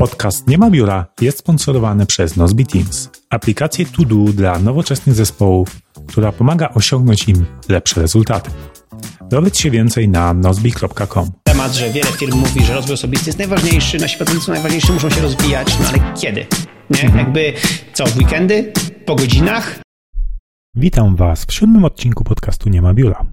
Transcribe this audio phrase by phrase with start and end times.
[0.00, 5.80] Podcast Nie ma biura jest sponsorowany przez Nozbi Teams, aplikację to do dla nowoczesnych zespołów,
[6.06, 8.50] która pomaga osiągnąć im lepsze rezultaty.
[9.28, 11.30] Dowiedz się więcej na nozbi.com.
[11.44, 15.20] Temat, że wiele firm mówi, że rozwój osobisty jest najważniejszy, nasi pracownicy najważniejsi muszą się
[15.20, 16.46] rozwijać, no ale kiedy?
[16.90, 17.02] Nie?
[17.02, 17.18] Mhm.
[17.18, 17.52] Jakby
[17.92, 18.72] co, w weekendy?
[19.06, 19.80] Po godzinach?
[20.76, 23.26] Witam Was w siódmym odcinku podcastu Nie ma biura.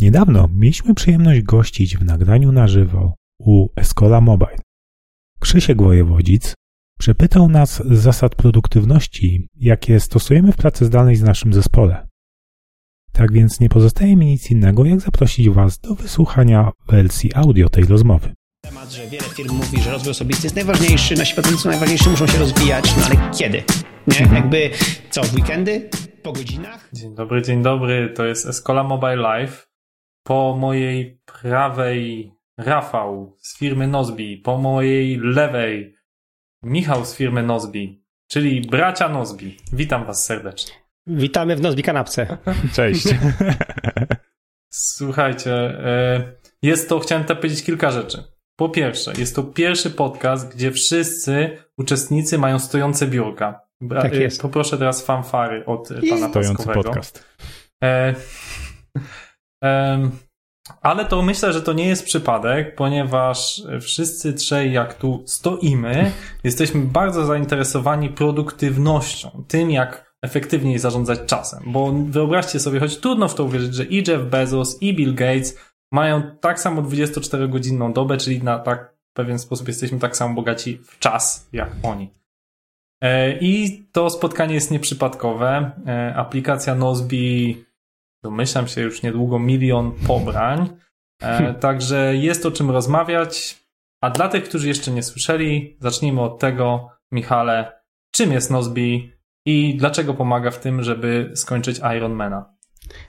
[0.00, 4.67] Niedawno mieliśmy przyjemność gościć w nagraniu na żywo u Escola Mobile.
[5.40, 6.54] Krzysiek Wojewodzic
[6.98, 12.06] przepytał nas z zasad produktywności, jakie stosujemy w pracy zdalnej z naszym zespole.
[13.12, 17.84] Tak więc nie pozostaje mi nic innego, jak zaprosić Was do wysłuchania wersji audio tej
[17.84, 18.34] rozmowy.
[18.60, 22.38] Temat, że wiele firm mówi, że rozwój osobisty jest najważniejszy, nasi pracownicy najważniejsi muszą się
[22.38, 23.62] rozwijać, no ale kiedy?
[24.06, 24.18] Nie?
[24.18, 24.34] Mhm.
[24.34, 24.70] Jakby
[25.10, 25.90] co, w weekendy?
[26.22, 26.88] Po godzinach?
[26.92, 28.12] Dzień dobry, dzień dobry.
[28.16, 29.68] To jest Escola Mobile Live.
[30.22, 35.94] Po mojej prawej Rafał z firmy Nozbi, po mojej lewej
[36.62, 39.56] Michał z firmy Nozbi, czyli bracia Nozbi.
[39.72, 40.74] Witam Was serdecznie.
[41.06, 42.38] Witamy w Nozbi Kanapce.
[42.74, 43.04] Cześć.
[44.70, 48.24] Słuchajcie, e, jest to, chciałem powiedzieć kilka rzeczy.
[48.56, 53.60] Po pierwsze, jest to pierwszy podcast, gdzie wszyscy uczestnicy mają stojące biurka.
[53.82, 54.42] Bra- Tak e, jest.
[54.42, 56.82] Poproszę teraz fanfary od e, pana Stojący Paskowego.
[56.82, 57.24] podcast.
[57.84, 58.14] E,
[59.62, 60.10] em,
[60.82, 66.12] ale to myślę, że to nie jest przypadek, ponieważ wszyscy trzej, jak tu stoimy,
[66.44, 71.62] jesteśmy bardzo zainteresowani produktywnością, tym jak efektywniej zarządzać czasem.
[71.66, 75.58] Bo wyobraźcie sobie, choć trudno w to uwierzyć, że i Jeff Bezos, i Bill Gates
[75.92, 80.98] mają tak samo 24-godzinną dobę, czyli na tak pewien sposób jesteśmy tak samo bogaci w
[80.98, 82.10] czas, jak oni.
[83.02, 85.70] E, I to spotkanie jest nieprzypadkowe.
[85.86, 87.64] E, Aplikacja Nozbi,
[88.30, 90.68] domyślam się, już niedługo milion pobrań.
[91.22, 93.58] E, Także jest o czym rozmawiać.
[94.02, 99.12] A dla tych, którzy jeszcze nie słyszeli, zacznijmy od tego, Michale, czym jest Nozbi
[99.46, 102.54] i dlaczego pomaga w tym, żeby skończyć Ironmana?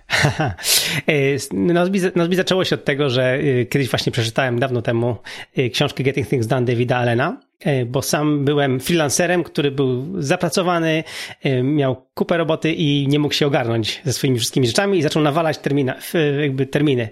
[1.08, 5.16] E, Nozbi, zaczęło się od tego, że e, kiedyś właśnie przeczytałem dawno temu
[5.56, 7.42] e, książkę Getting Things Done Davida Allena,
[7.88, 11.04] bo sam byłem freelancerem, który był zapracowany,
[11.64, 15.58] miał kupę roboty i nie mógł się ogarnąć ze swoimi wszystkimi rzeczami i zaczął nawalać
[15.58, 15.96] termina,
[16.42, 17.10] jakby terminy.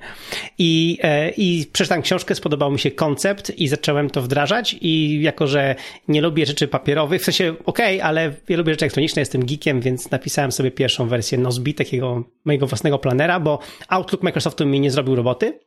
[0.57, 0.97] I,
[1.37, 5.75] I przeczytałem książkę, spodobał mi się koncept i zacząłem to wdrażać i jako, że
[6.07, 10.11] nie lubię rzeczy papierowych, w sensie okej, ale ja lubię rzeczy elektroniczne, jestem geekiem, więc
[10.11, 15.15] napisałem sobie pierwszą wersję Nozbi, takiego mojego własnego planera, bo Outlook Microsoftu mi nie zrobił
[15.15, 15.59] roboty.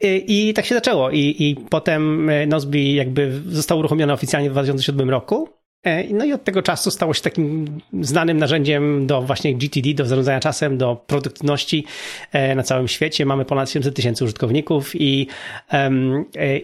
[0.00, 1.10] I, I tak się zaczęło.
[1.10, 5.48] I, I potem e, Nozbi jakby został uruchomiony oficjalnie w 2007 roku.
[5.82, 10.06] E, No i od tego czasu stało się takim znanym narzędziem do właśnie GTD, do
[10.06, 11.84] zarządzania czasem, do produktywności
[12.32, 13.26] e, na całym świecie.
[13.26, 15.26] Mamy ponad 700 tysięcy użytkowników i,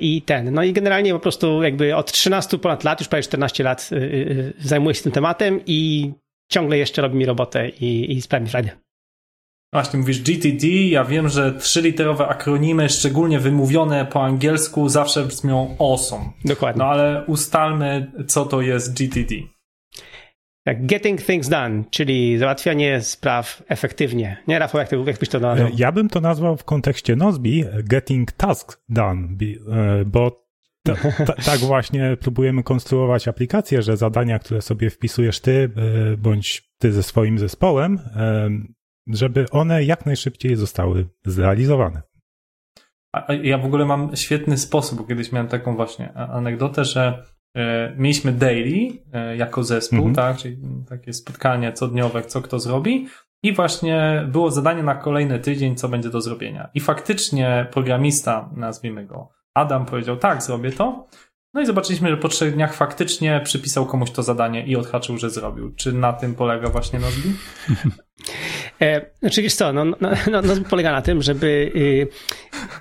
[0.01, 0.55] i ten.
[0.55, 3.91] No i generalnie po prostu jakby od 13 ponad lat, już prawie 14 lat
[4.59, 6.13] zajmuję się tym tematem i
[6.49, 8.88] ciągle jeszcze robi mi robotę i, i sprawia mi.
[9.73, 16.25] Właśnie mówisz GTD, ja wiem, że trzyliterowe akronimy, szczególnie wymówione po angielsku, zawsze brzmią awesome.
[16.45, 16.79] Dokładnie.
[16.79, 19.35] No ale ustalmy, co to jest GTD.
[20.65, 24.37] Tak, getting things done, czyli załatwianie spraw efektywnie.
[24.49, 25.69] Nie, Rafał, jak, ty, jak byś to nazwał?
[25.69, 29.29] E, Ja bym to nazwał w kontekście Nozbi Getting Tasks Done,
[29.71, 30.49] e, bo
[30.87, 30.95] ta,
[31.27, 35.71] ta, tak właśnie próbujemy konstruować aplikacje, że zadania, które sobie wpisujesz ty
[36.13, 38.51] e, bądź ty ze swoim zespołem, e,
[39.09, 42.03] żeby one jak najszybciej zostały zrealizowane.
[43.43, 47.25] Ja w ogóle mam świetny sposób, bo kiedyś miałem taką właśnie anegdotę, że
[47.57, 50.15] e, mieliśmy daily e, jako zespół, Mhm.
[50.15, 50.57] tak, czyli
[50.89, 53.09] takie spotkanie codniowe, co kto zrobi
[53.43, 56.69] i właśnie było zadanie na kolejny tydzień, co będzie do zrobienia.
[56.75, 61.07] I faktycznie programista, nazwijmy go Adam, powiedział tak, zrobię to.
[61.55, 65.31] No i zobaczyliśmy, że po trzech dniach faktycznie przypisał komuś to zadanie i odhaczył, że
[65.31, 65.75] zrobił.
[65.75, 67.33] Czy na tym polega właśnie Nozbi?
[68.83, 69.97] E, znaczy wiesz co, no, no,
[70.31, 72.09] no, no polega na tym, żeby, y,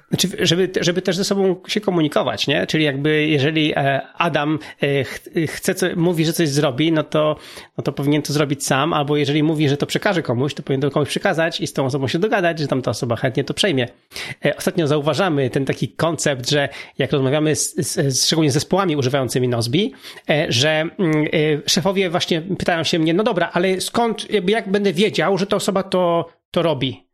[0.10, 2.68] znaczy, żeby, żeby też ze sobą się komunikować, nie?
[2.68, 7.36] Czyli jakby jeżeli e, Adam e, ch, chce, co, mówi, że coś zrobi, no to,
[7.78, 10.82] no to powinien to zrobić sam, albo jeżeli mówi, że to przekaże komuś, to powinien
[10.82, 13.54] to komuś przekazać i z tą osobą się dogadać, że tam ta osoba chętnie to
[13.54, 13.88] przejmie.
[14.46, 19.48] E, Ostatnio zauważamy ten taki koncept, że jak rozmawiamy z, z, szczególnie z zespołami używającymi
[19.48, 19.94] Nozbi,
[20.50, 21.26] że mm,
[21.66, 25.84] szefowie właśnie pytają się mnie, no dobra, ale skąd, jak będę wiedział, że ta osoba
[25.90, 27.08] to, to robi?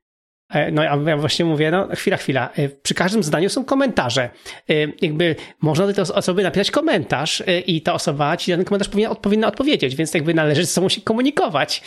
[0.54, 2.50] E, no ja właśnie mówię, no chwila, chwila.
[2.56, 4.30] E, przy każdym zdaniu są komentarze.
[4.70, 9.16] E, jakby można do tej osoby napisać komentarz i ta osoba ci ten komentarz powinna,
[9.16, 11.82] powinna odpowiedzieć, więc jakby należy ze sobą się komunikować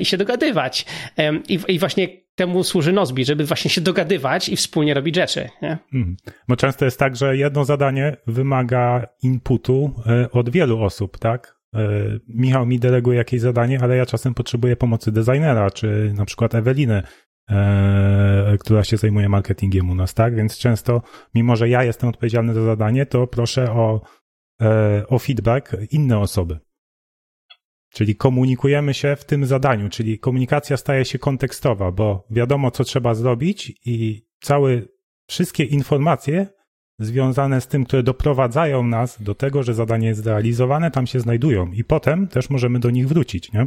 [0.00, 0.86] i się dogadywać.
[1.48, 5.48] I, i właśnie temu służy Nozbi, żeby właśnie się dogadywać i wspólnie robić rzeczy.
[5.62, 5.78] Nie?
[6.48, 9.94] Bo często jest tak, że jedno zadanie wymaga inputu
[10.32, 11.57] od wielu osób, tak?
[12.28, 17.02] Michał mi deleguje jakieś zadanie, ale ja czasem potrzebuję pomocy designera, czy na przykład Eweliny,
[17.50, 20.34] e, która się zajmuje marketingiem u nas, tak?
[20.36, 21.02] Więc często,
[21.34, 24.00] mimo że ja jestem odpowiedzialny za zadanie, to proszę o,
[24.62, 26.58] e, o feedback inne osoby.
[27.92, 33.14] Czyli komunikujemy się w tym zadaniu, czyli komunikacja staje się kontekstowa, bo wiadomo, co trzeba
[33.14, 34.82] zrobić i całe,
[35.28, 36.57] wszystkie informacje
[36.98, 41.72] związane z tym, które doprowadzają nas do tego, że zadanie jest zrealizowane, tam się znajdują
[41.72, 43.66] i potem też możemy do nich wrócić, nie?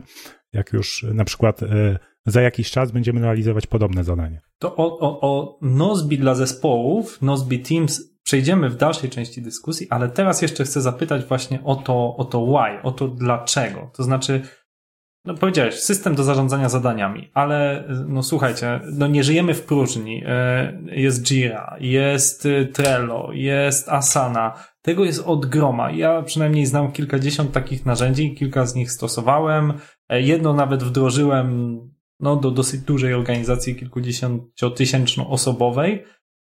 [0.53, 4.41] Jak już na przykład e, za jakiś czas będziemy realizować podobne zadanie.
[4.59, 10.09] To o, o, o Nozbi dla zespołów, Nozbi Teams przejdziemy w dalszej części dyskusji, ale
[10.09, 13.91] teraz jeszcze chcę zapytać właśnie o to, o to why, o to dlaczego.
[13.95, 14.41] To znaczy,
[15.25, 20.23] no powiedziałeś, system do zarządzania zadaniami, ale no słuchajcie, no nie żyjemy w próżni.
[20.25, 24.53] E, jest Jira, jest e, Trello, jest Asana.
[24.81, 25.91] Tego jest od groma.
[25.91, 29.73] Ja przynajmniej znam kilkadziesiąt takich narzędzi, kilka z nich stosowałem.
[30.09, 31.79] E, jedno nawet wdrożyłem
[32.19, 36.03] no, do dosyć dużej organizacji kilkudziesięciotysięczno-osobowej,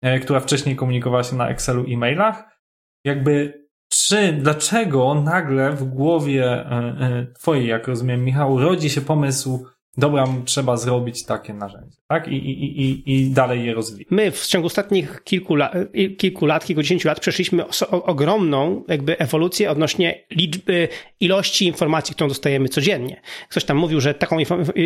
[0.02, 2.60] e, która wcześniej komunikowała się na Excelu i mailach.
[3.04, 9.66] Jakby czy, dlaczego nagle w głowie e, e, twojej, jak rozumiem, Michał, rodzi się pomysł
[9.98, 12.28] dobra, trzeba zrobić takie narzędzie, tak?
[12.28, 14.06] I, i, i, i dalej je rozwijać.
[14.10, 15.72] My w ciągu ostatnich kilku, la,
[16.18, 20.88] kilku lat, kilkudziesięciu lat przeszliśmy ogromną jakby ewolucję odnośnie liczby,
[21.20, 23.20] ilości informacji, którą dostajemy codziennie.
[23.48, 24.36] Ktoś tam mówił, że taką,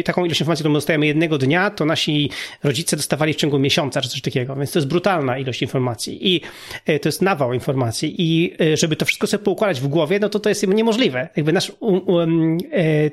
[0.04, 2.30] taką ilość informacji, którą dostajemy jednego dnia, to nasi
[2.62, 6.40] rodzice dostawali w ciągu miesiąca, czy coś takiego, więc to jest brutalna ilość informacji i
[6.86, 10.40] e, to jest nawał informacji i żeby to wszystko sobie poukładać w głowie, no to
[10.40, 11.28] to jest niemożliwe.
[11.36, 12.58] Jakby nasz, um,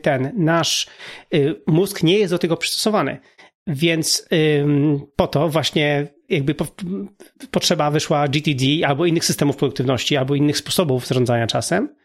[0.02, 0.88] ten, nasz
[1.88, 3.18] mózg nie jest do tego przystosowany.
[3.68, 4.28] Więc
[4.62, 6.68] ym, po to właśnie jakby po,
[7.52, 11.96] potrzeba wyszła GTD albo innych systemów produktywności, albo innych sposobów zarządzania czasem,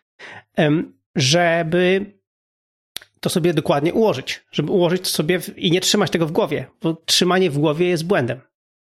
[0.61, 2.07] ym, żeby
[3.21, 6.67] to sobie dokładnie ułożyć, żeby ułożyć to sobie w, i nie trzymać tego w głowie,
[6.83, 8.41] bo trzymanie w głowie jest błędem.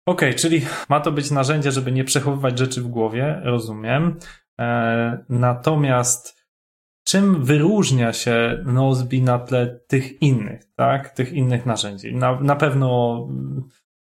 [0.06, 4.19] Okej, okay, czyli ma to być narzędzie, żeby nie przechowywać rzeczy w głowie, rozumiem.
[4.59, 6.42] E, natomiast
[7.13, 11.10] czym wyróżnia się Nozbi na tle tych innych, tak?
[11.10, 12.15] Tych innych narzędzi?
[12.15, 13.18] Na, na pewno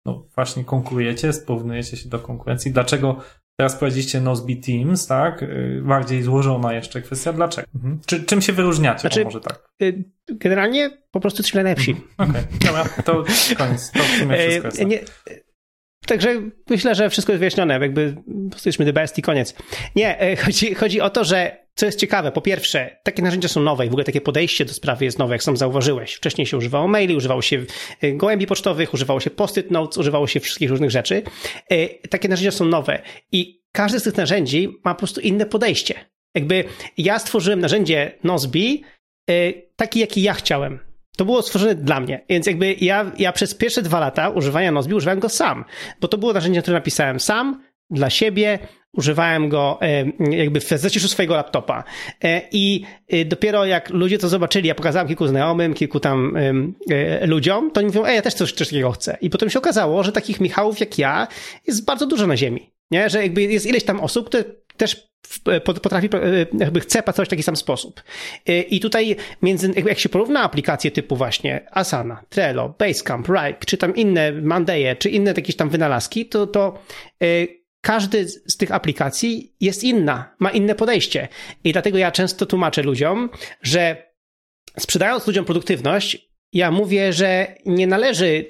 [0.05, 2.71] no, właśnie konkurujecie, porównujecie się do konkurencji.
[2.71, 3.17] Dlaczego
[3.59, 5.43] teraz prowadziliście Nozbi Teams, tak?
[5.43, 7.33] Y, bardziej złożona jeszcze kwestia.
[7.33, 7.67] Dlaczego?
[7.75, 7.99] Mhm.
[8.05, 9.01] Czy, czym się wyróżniacie?
[9.01, 9.69] Znaczy, może tak?
[9.81, 11.91] Y, generalnie po prostu jesteśmy najlepsi.
[11.91, 12.29] Mhm.
[12.29, 12.67] Okej, okay.
[12.67, 13.23] dobra, to
[13.57, 13.91] koniec.
[13.91, 14.85] To w sumie wszystko jest.
[14.85, 14.99] Nie,
[16.07, 18.15] Także myślę, że wszystko jest wyjaśnione, jakby
[18.53, 19.55] jesteśmy the best i koniec.
[19.95, 23.85] Nie, chodzi, chodzi o to, że co jest ciekawe, po pierwsze, takie narzędzia są nowe
[23.85, 26.13] i w ogóle takie podejście do sprawy jest nowe, jak sam zauważyłeś.
[26.13, 27.65] Wcześniej się używało maili, używało się
[28.01, 31.23] e, gołębi pocztowych, używało się post-it notes, używało się wszystkich różnych rzeczy.
[31.69, 33.01] E, takie narzędzia są nowe
[33.31, 36.05] i każde z tych narzędzi ma po prostu inne podejście.
[36.35, 36.63] Jakby
[36.97, 38.83] ja stworzyłem narzędzie Nozbi
[39.75, 40.79] taki, jaki ja chciałem
[41.17, 44.93] to było stworzone dla mnie, więc jakby ja, ja przez pierwsze dwa lata używania Nozbi
[44.93, 45.65] używałem go sam,
[46.01, 48.59] bo to było narzędzie, które napisałem sam, dla siebie,
[48.93, 50.05] używałem go e,
[50.37, 51.83] jakby w zaciszu swojego laptopa.
[52.23, 56.37] E, I e, dopiero jak ludzie to zobaczyli, ja pokazałem kilku znajomym, kilku tam
[57.21, 59.17] ludziom, to oni mówią, ej, ja też coś, coś takiego chcę.
[59.21, 61.27] I potem się okazało, że takich Michałów jak ja
[61.67, 62.71] jest bardzo dużo na ziemi.
[62.91, 63.09] Nie?
[63.09, 64.43] Że jakby jest ileś tam osób, które
[64.77, 65.11] też
[65.63, 66.09] potrafi,
[66.59, 68.03] jakby chce pracować w taki sam sposób.
[68.69, 73.95] I tutaj między, jak się porówna aplikacje typu właśnie Asana, Trello, Basecamp, Ripe, czy tam
[73.95, 76.79] inne Mandeje, czy inne jakieś tam wynalazki, to, to
[77.81, 81.27] każdy z tych aplikacji jest inna, ma inne podejście.
[81.63, 83.29] I dlatego ja często tłumaczę ludziom,
[83.61, 84.11] że
[84.79, 88.45] sprzedając ludziom produktywność, ja mówię, że nie należy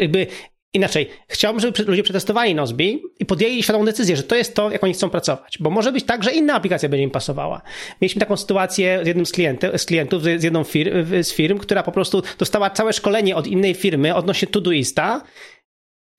[0.00, 0.26] jakby
[0.74, 4.84] Inaczej, chciałbym, żeby ludzie przetestowali Nozbi i podjęli świadomą decyzję, że to jest to, jak
[4.84, 5.58] oni chcą pracować.
[5.60, 7.62] Bo może być tak, że inna aplikacja będzie im pasowała.
[8.00, 9.32] Mieliśmy taką sytuację z jednym z,
[9.76, 13.74] z klientów, z jedną fir z firm, która po prostu dostała całe szkolenie od innej
[13.74, 15.22] firmy odnośnie Todoista,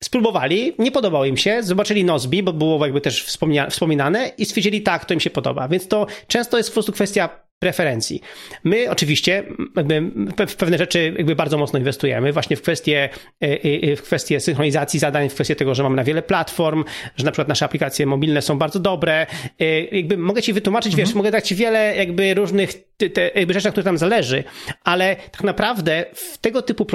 [0.04, 3.24] Spróbowali, nie podobało im się, zobaczyli Nozbi, bo było jakby też
[3.68, 5.68] wspominane i stwierdzili tak, to im się podoba.
[5.68, 8.20] Więc to często jest po prostu kwestia preferencji.
[8.64, 9.44] My oczywiście
[9.76, 10.02] jakby
[10.46, 13.08] w pewne rzeczy jakby bardzo mocno inwestujemy właśnie w kwestie,
[13.42, 16.84] e, e, w kwestie synchronizacji zadań, w kwestie tego, że mamy na wiele platform,
[17.16, 19.26] że na przykład nasze aplikacje mobilne są bardzo dobre.
[19.60, 21.06] E, jakby mogę ci wytłumaczyć, mhm.
[21.06, 24.44] wiesz, mogę dać ci wiele jakby różnych te, jakby rzeczy, na których nam zależy,
[24.84, 26.86] ale tak naprawdę w tego typu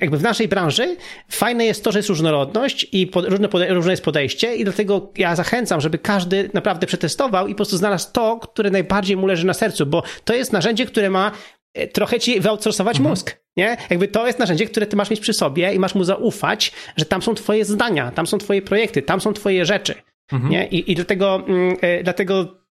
[0.00, 0.96] jakby w naszej branży
[1.30, 5.12] fajne jest to, że jest różnorodność i pod, różne, pode- różne jest podejście i dlatego
[5.16, 9.46] ja zachęcam, żeby każdy naprawdę przetestował i po prostu znalazł to, które najbardziej mu leży
[9.46, 11.30] na sercu, bo to jest narzędzie, które ma
[11.74, 13.10] e, trochę ci wyoutsourcować mhm.
[13.10, 13.36] mózg.
[13.56, 13.76] Nie?
[13.90, 17.04] Jakby to jest narzędzie, które ty masz mieć przy sobie i masz mu zaufać, że
[17.04, 19.94] tam są twoje zdania, tam są twoje projekty, tam są twoje rzeczy.
[20.32, 20.52] Mhm.
[20.52, 20.66] Nie?
[20.66, 22.63] I, I dlatego, mm, e, dlatego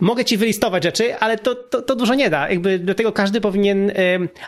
[0.00, 2.50] Mogę ci wylistować rzeczy, ale to, to, to dużo nie da.
[2.50, 3.92] Jakby do tego każdy powinien,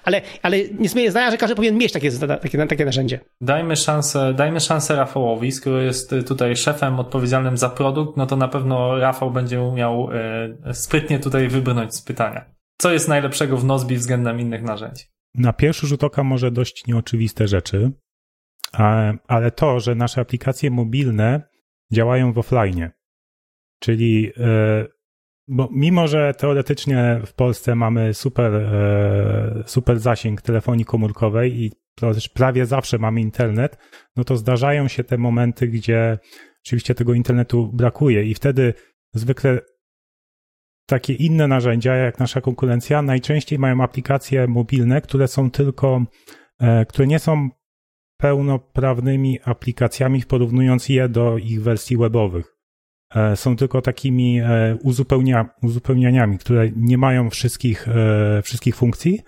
[0.05, 2.11] ale, ale nie zmienię zdania, że każdy powinien mieć takie,
[2.43, 3.21] takie, takie narzędzie.
[3.41, 8.49] Dajmy szansę, dajmy szansę Rafałowi, skoro jest tutaj szefem odpowiedzialnym za produkt, no to na
[8.49, 10.09] pewno Rafał będzie umiał
[10.65, 12.45] e, sprytnie tutaj wybrnąć z pytania.
[12.79, 15.05] Co jest najlepszego w Nozbi względem innych narzędzi?
[15.35, 17.91] Na pierwszy rzut oka może dość nieoczywiste rzeczy,
[19.29, 21.43] ale to, że nasze aplikacje mobilne
[21.93, 22.91] działają w offline,
[23.81, 24.87] czyli e,
[25.53, 31.73] bo mimo, że teoretycznie w Polsce mamy super, e, super zasięg telefonii komórkowej i
[32.35, 33.79] prawie zawsze mamy internet,
[34.17, 36.19] no to zdarzają się te momenty, gdzie
[36.65, 38.75] oczywiście tego internetu brakuje i wtedy
[39.15, 39.61] zwykle
[40.87, 46.05] takie inne narzędzia, jak nasza konkurencja, najczęściej mają aplikacje mobilne, które są tylko,
[46.61, 47.49] e, które nie są
[48.17, 52.62] pełnoprawnymi aplikacjami, porównując je do ich wersji webowych.
[53.15, 59.21] E, są tylko takimi e, uzupełnia, uzupełnianiami, które nie mają wszystkich, e, wszystkich funkcji.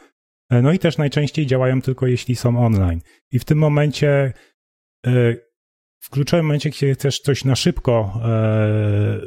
[0.63, 3.01] No i też najczęściej działają tylko jeśli są online.
[3.33, 4.33] I w tym momencie,
[6.01, 8.21] w kluczowym momencie, kiedy chcesz coś na szybko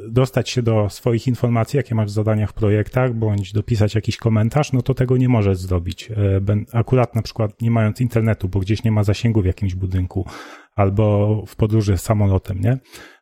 [0.10, 4.74] dostać się do swoich informacji, jakie masz w zadaniach w projektach, bądź dopisać jakiś komentarz,
[4.74, 6.10] no to tego nie możesz zrobić.
[6.74, 10.26] Akurat na przykład nie mając internetu, bo gdzieś nie ma zasięgu w jakimś budynku,
[10.76, 12.78] albo w podróży samolotem, nie?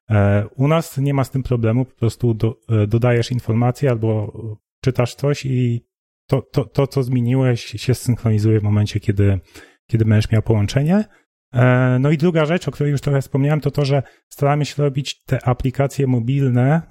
[0.09, 4.33] E, u nas nie ma z tym problemu, po prostu do, e, dodajesz informacje albo
[4.81, 5.85] czytasz coś i
[6.27, 9.39] to, to, to, co zmieniłeś, się synchronizuje w momencie, kiedy,
[9.87, 11.05] kiedy będziesz miał połączenie.
[11.53, 14.83] E, no i druga rzecz, o której już trochę wspomniałem, to to, że staramy się
[14.83, 16.81] robić te aplikacje mobilne,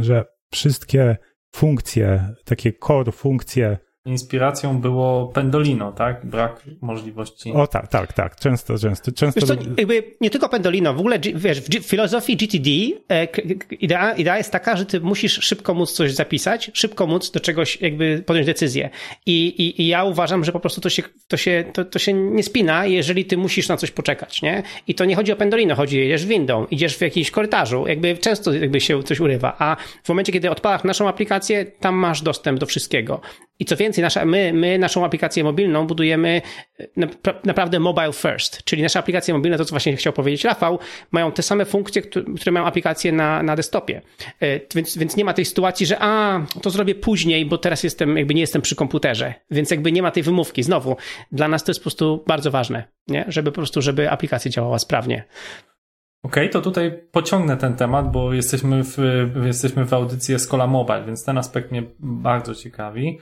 [0.00, 1.16] że wszystkie
[1.54, 6.26] funkcje, takie core funkcje inspiracją było Pendolino, tak?
[6.26, 7.52] Brak możliwości.
[7.52, 8.36] O tak, tak, tak.
[8.36, 9.12] Często, często.
[9.12, 9.40] często...
[9.40, 12.70] Wiesz co, jakby nie tylko Pendolino, w ogóle wiesz, w filozofii GTD
[13.10, 13.24] e,
[13.70, 17.80] idea, idea jest taka, że ty musisz szybko móc coś zapisać, szybko móc do czegoś
[17.80, 18.90] jakby podjąć decyzję.
[19.26, 22.12] I, i, i ja uważam, że po prostu to się, to, się, to, to się
[22.12, 24.62] nie spina, jeżeli ty musisz na coś poczekać, nie?
[24.88, 28.52] I to nie chodzi o Pendolino, chodzi, jedziesz windą, idziesz w jakimś korytarzu, jakby często
[28.52, 32.66] jakby się coś urywa, a w momencie, kiedy odpalasz naszą aplikację, tam masz dostęp do
[32.66, 33.20] wszystkiego.
[33.58, 36.42] I co więcej, nasza, my, my naszą aplikację mobilną budujemy
[36.80, 36.86] e,
[37.44, 40.78] naprawdę mobile first, czyli nasze aplikacje mobilne, to co właśnie chciał powiedzieć Rafał,
[41.10, 44.02] mają te same funkcje, które mają aplikacje na, na desktopie.
[44.40, 48.16] E, więc, więc nie ma tej sytuacji, że a, to zrobię później, bo teraz jestem,
[48.16, 50.62] jakby nie jestem przy komputerze, więc jakby nie ma tej wymówki.
[50.62, 50.96] Znowu,
[51.32, 53.24] dla nas to jest po prostu bardzo ważne, nie?
[53.28, 55.24] żeby po prostu, żeby aplikacja działała sprawnie.
[56.24, 58.96] Okej, okay, to tutaj pociągnę ten temat, bo jesteśmy w,
[59.46, 63.18] jesteśmy w audycji Escola Mobile, więc ten aspekt mnie bardzo ciekawi.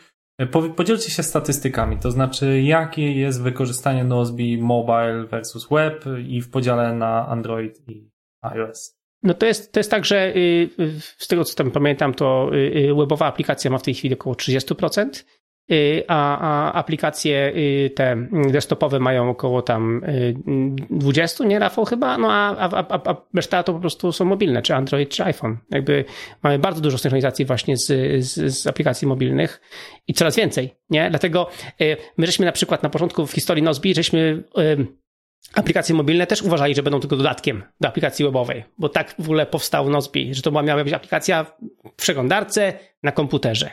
[0.76, 6.94] Podzielcie się statystykami, to znaczy jakie jest wykorzystanie Nozbi mobile versus web i w podziale
[6.94, 8.10] na Android i
[8.42, 8.96] iOS.
[9.22, 10.70] No to jest, to jest tak, że y,
[11.18, 15.06] z tego co tam pamiętam, to y, webowa aplikacja ma w tej chwili około 30%,
[15.14, 15.39] Y,
[16.08, 20.02] a, a aplikacje y, te desktopowe mają około tam
[20.90, 24.24] 20, y, nie Rafał chyba, no a, a, a, a reszta to po prostu są
[24.24, 25.56] mobilne, czy Android, czy iPhone.
[25.70, 26.04] Jakby
[26.42, 27.86] mamy bardzo dużo synchronizacji właśnie z,
[28.24, 29.60] z, z aplikacji mobilnych
[30.08, 31.10] i coraz więcej, nie?
[31.10, 31.50] Dlatego
[32.16, 34.42] my żeśmy na przykład na początku w historii Nozbi, żeśmy
[35.54, 39.46] aplikacje mobilne też uważali, że będą tylko dodatkiem do aplikacji webowej, bo tak w ogóle
[39.46, 43.70] powstał Nozbi, że to miała być aplikacja w przeglądarce na komputerze.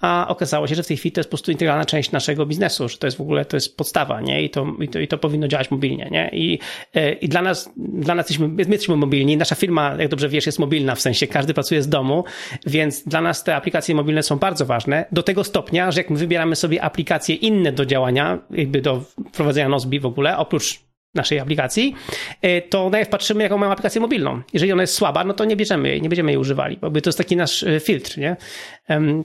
[0.00, 2.88] A okazało się, że w tej chwili to jest po prostu integralna część naszego biznesu,
[2.88, 4.42] że to jest w ogóle, to jest podstawa, nie?
[4.42, 6.30] I to, i to, i to powinno działać mobilnie, nie?
[6.32, 6.58] I,
[6.94, 10.46] e, i dla nas, dla nas jesteśmy, my jesteśmy mobilni, nasza firma, jak dobrze wiesz,
[10.46, 12.24] jest mobilna, w sensie każdy pracuje z domu,
[12.66, 16.16] więc dla nas te aplikacje mobilne są bardzo ważne, do tego stopnia, że jak my
[16.16, 19.00] wybieramy sobie aplikacje inne do działania, jakby do
[19.32, 20.85] wprowadzenia Nozbi w ogóle, oprócz
[21.16, 21.94] naszej aplikacji,
[22.42, 24.42] e, to najpierw patrzymy, jaką mamy aplikację mobilną.
[24.52, 27.08] Jeżeli ona jest słaba, no to nie bierzemy jej, nie będziemy jej używali, bo to
[27.08, 28.36] jest taki nasz e, filtr, nie?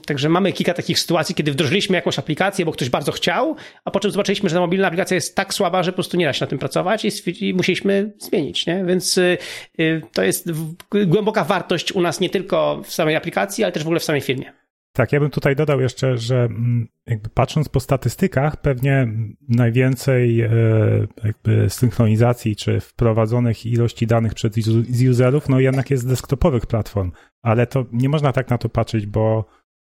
[0.06, 4.00] Także mamy kilka takich sytuacji, kiedy wdrożyliśmy jakąś aplikację, bo ktoś bardzo chciał, a po
[4.00, 6.44] czym zobaczyliśmy, że ta mobilna aplikacja jest tak słaba, że po prostu nie da się
[6.44, 7.04] na tym pracować
[7.40, 8.84] i, musieliśmy zmienić, nie?
[8.84, 9.38] Więc e,
[10.12, 10.50] to jest
[11.06, 14.20] głęboka wartość u nas nie tylko w samej aplikacji, ale też w ogóle w samej
[14.20, 14.61] firmie.
[14.92, 19.08] Tak, ja bym tutaj dodał jeszcze, że mm, jakby patrząc po statystykach, pewnie
[19.48, 20.50] najwięcej e,
[21.24, 24.52] jakby synchronizacji czy wprowadzonych ilości danych przez
[25.10, 29.06] userów, no jednak jest z desktopowych platform, ale to nie można tak na to patrzeć,
[29.06, 29.44] bo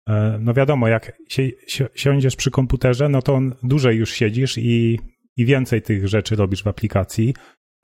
[0.09, 1.55] e, no wiadomo, jak si
[1.95, 5.01] siądziesz przy komputerze, no to on dłużej już siedzisz i,
[5.37, 7.35] i więcej tych rzeczy robisz w aplikacji,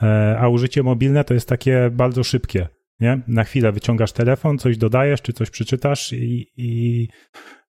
[0.02, 2.68] e, a użycie mobilne to jest takie bardzo szybkie
[3.02, 3.20] nie?
[3.28, 7.08] Na chwilę wyciągasz telefon, coś dodajesz, czy coś przeczytasz i, i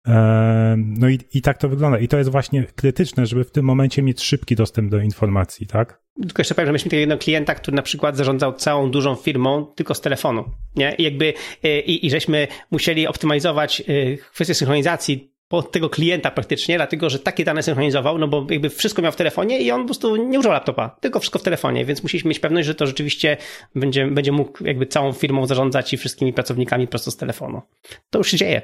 [0.08, 2.00] e, no i, i tak to wygląda.
[2.00, 6.04] I to jest właśnie krytyczne, żeby w tym momencie mieć szybki dostęp do informacji, tak?
[6.22, 9.66] Tylko jeszcze powiem, że mieliśmy takiego jednego klienta, który na przykład zarządzał całą dużą firmą
[9.66, 10.96] tylko z telefonu, nie?
[10.98, 16.78] I jakby, e, i, i żeśmy musieli optymalizować e, kwestię synchronizacji pod tego klienta praktycznie,
[16.78, 19.86] dlatego że takie dane synchronizował, no bo jakby wszystko miał w telefonie i on po
[19.86, 23.38] prostu nie używał laptopa, tylko wszystko w telefonie, więc musieliśmy mieć pewność, że to rzeczywiście
[23.76, 27.62] będzie, będzie mógł jakby całą firmą zarządzać i wszystkimi pracownikami prosto z telefonu.
[28.10, 28.62] To już się dzieje.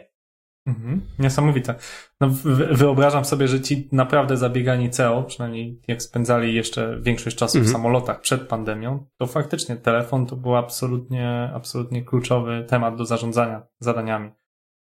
[0.68, 1.76] Mhm, niesamowite.
[2.22, 2.30] No,
[2.72, 7.70] wyobrażam sobie, że ci naprawdę zabiegani CEO, przynajmniej jak spędzali jeszcze większość czasu mhm.
[7.70, 13.62] w samolotach przed pandemią, to faktycznie telefon to był absolutnie, absolutnie kluczowy temat do zarządzania
[13.80, 14.32] zadaniami.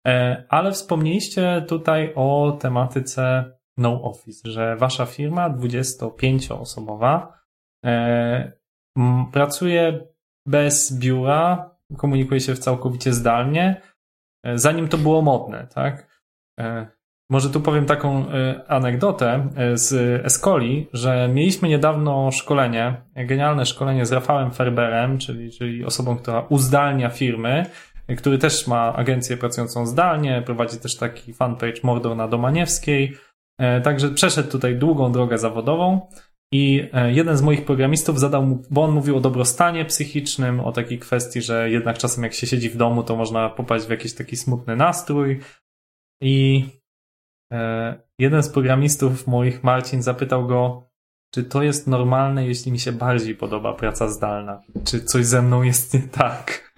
[0.08, 7.28] E, ale wspomnieliście tutaj o tematyce no office, że wasza firma 25-osobowa
[7.86, 8.52] e,
[9.32, 10.08] pracuje
[10.46, 13.82] bez biura, komunikuje się całkowicie zdalnie,
[14.44, 16.10] e, zanim to było modne, tak?
[17.32, 18.26] Może tu powiem taką
[18.68, 19.94] anegdotę z
[20.26, 27.10] Escoli, że mieliśmy niedawno szkolenie, genialne szkolenie z Rafałem Ferberem, czyli, czyli osobą, która uzdalnia
[27.10, 27.66] firmy
[28.18, 33.18] który też ma agencję pracującą zdalnie, prowadzi też taki fanpage Mordor na Domaniewskiej.
[33.60, 36.08] E, także przeszedł tutaj długą drogę zawodową
[36.54, 40.72] i e, jeden z moich programistów zadał mu, bo on mówił o dobrostanie psychicznym, o
[40.72, 44.14] takiej kwestii, że jednak czasem jak się siedzi w domu, to można popaść w jakiś
[44.14, 45.40] taki smutny nastrój.
[46.22, 46.66] I
[47.54, 50.89] e, jeden z programistów moich, Marcin, zapytał go,
[51.32, 54.62] czy to jest normalne, jeśli mi się bardziej podoba praca zdalna?
[54.86, 56.74] Czy coś ze mną jest nie tak?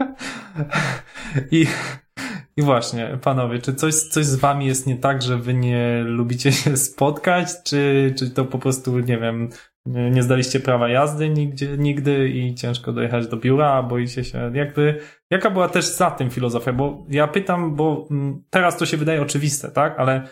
[1.51, 1.67] I,
[2.58, 6.51] I właśnie, panowie, czy coś, coś z wami jest nie tak, że wy nie lubicie
[6.51, 9.50] się spotkać, czy, czy to po prostu, nie wiem,
[9.86, 15.50] nie zdaliście prawa jazdy nigdzie, nigdy i ciężko dojechać do biura, boicie się, jakby, jaka
[15.50, 16.74] była też za tym filozofia?
[16.74, 20.00] Bo ja pytam, bo mm, teraz to się wydaje oczywiste, tak?
[20.00, 20.27] Ale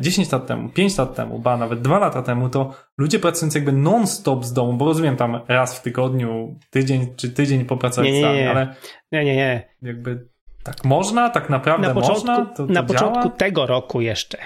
[0.00, 3.72] 10 lat temu, 5 lat temu, ba nawet 2 lata temu, to ludzie pracujący jakby
[3.72, 8.34] non-stop z domu, bo rozumiem tam raz w tygodniu, tydzień czy tydzień popracować nie, nie,
[8.34, 8.50] nie.
[8.50, 8.74] ale
[9.12, 9.68] nie, nie, nie.
[9.82, 10.28] Jakby
[10.62, 12.46] tak można, tak naprawdę na początku, można?
[12.46, 12.86] To, to na działa?
[12.86, 14.38] początku tego roku jeszcze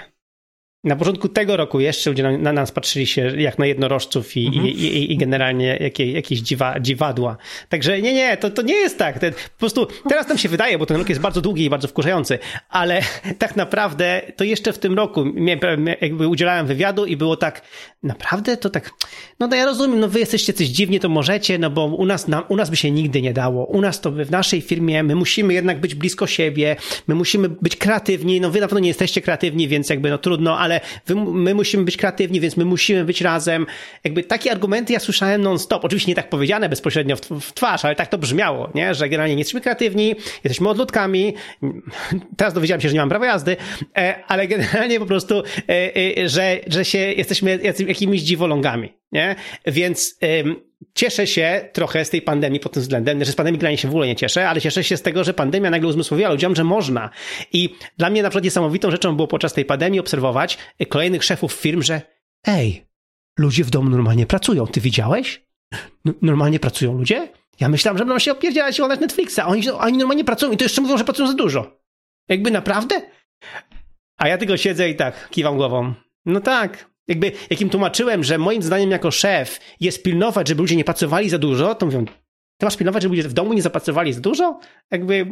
[0.83, 4.47] na początku tego roku jeszcze ludzie na, na nas patrzyli się jak na jednorożców i,
[4.47, 4.67] mhm.
[4.67, 7.37] i, i, i, generalnie jakie, jakieś dziwa, dziwadła.
[7.69, 9.19] Także nie, nie, to, to nie jest tak.
[9.19, 11.87] Ten, po prostu teraz nam się wydaje, bo ten rok jest bardzo długi i bardzo
[11.87, 12.39] wkurzający,
[12.69, 13.01] ale
[13.39, 17.61] tak naprawdę to jeszcze w tym roku miałem, jakby udzielałem wywiadu i było tak,
[18.03, 18.91] naprawdę to tak,
[19.39, 22.27] no to ja rozumiem, no wy jesteście coś dziwnie, to możecie, no bo u nas,
[22.27, 23.65] na, u nas by się nigdy nie dało.
[23.65, 26.75] U nas to w naszej firmie my musimy jednak być blisko siebie,
[27.07, 30.59] my musimy być kreatywni, no wy na pewno nie jesteście kreatywni, więc jakby no trudno,
[30.59, 33.65] ale ale wy, my musimy być kreatywni, więc my musimy być razem.
[34.03, 35.85] Jakby takie argumenty ja słyszałem non-stop.
[35.85, 38.93] Oczywiście nie tak powiedziane bezpośrednio w, w twarz, ale tak to brzmiało, nie?
[38.93, 41.33] że generalnie nie jesteśmy kreatywni, jesteśmy odludkami.
[42.37, 43.57] Teraz dowiedziałem się, że nie mam prawa jazdy,
[43.97, 48.93] e, ale generalnie po prostu, e, e, że, że się jesteśmy jakimiś dziwolągami.
[49.11, 49.35] Nie?
[49.65, 50.19] Więc
[50.93, 53.91] cieszę się trochę z tej pandemii pod tym względem, że z pandemii granie się w
[53.91, 57.09] ogóle nie cieszę, ale cieszę się z tego, że pandemia nagle uzmysłowiła ludziom, że można.
[57.53, 60.57] I dla mnie na przykład niesamowitą rzeczą było podczas tej pandemii obserwować
[60.89, 62.01] kolejnych szefów firm, że
[62.47, 62.85] ej,
[63.39, 64.67] ludzie w domu normalnie pracują.
[64.67, 65.45] Ty widziałeś?
[66.05, 67.29] N normalnie pracują ludzie?
[67.59, 69.39] Ja myślałem, że będą się opierdzielać i oglądać Netflixa.
[69.45, 71.79] Oni, oni normalnie pracują i to jeszcze mówią, że pracują za dużo.
[72.29, 73.01] Jakby naprawdę?
[74.17, 75.93] A ja tylko siedzę i tak kiwam głową.
[76.25, 80.75] No tak, jakby, jak im tłumaczyłem, że moim zdaniem jako szef jest pilnować, żeby ludzie
[80.75, 82.05] nie pracowali za dużo, to mówią,
[82.57, 84.59] ty masz pilnować, żeby ludzie w domu nie zapracowali za dużo?
[84.91, 85.25] Jakby...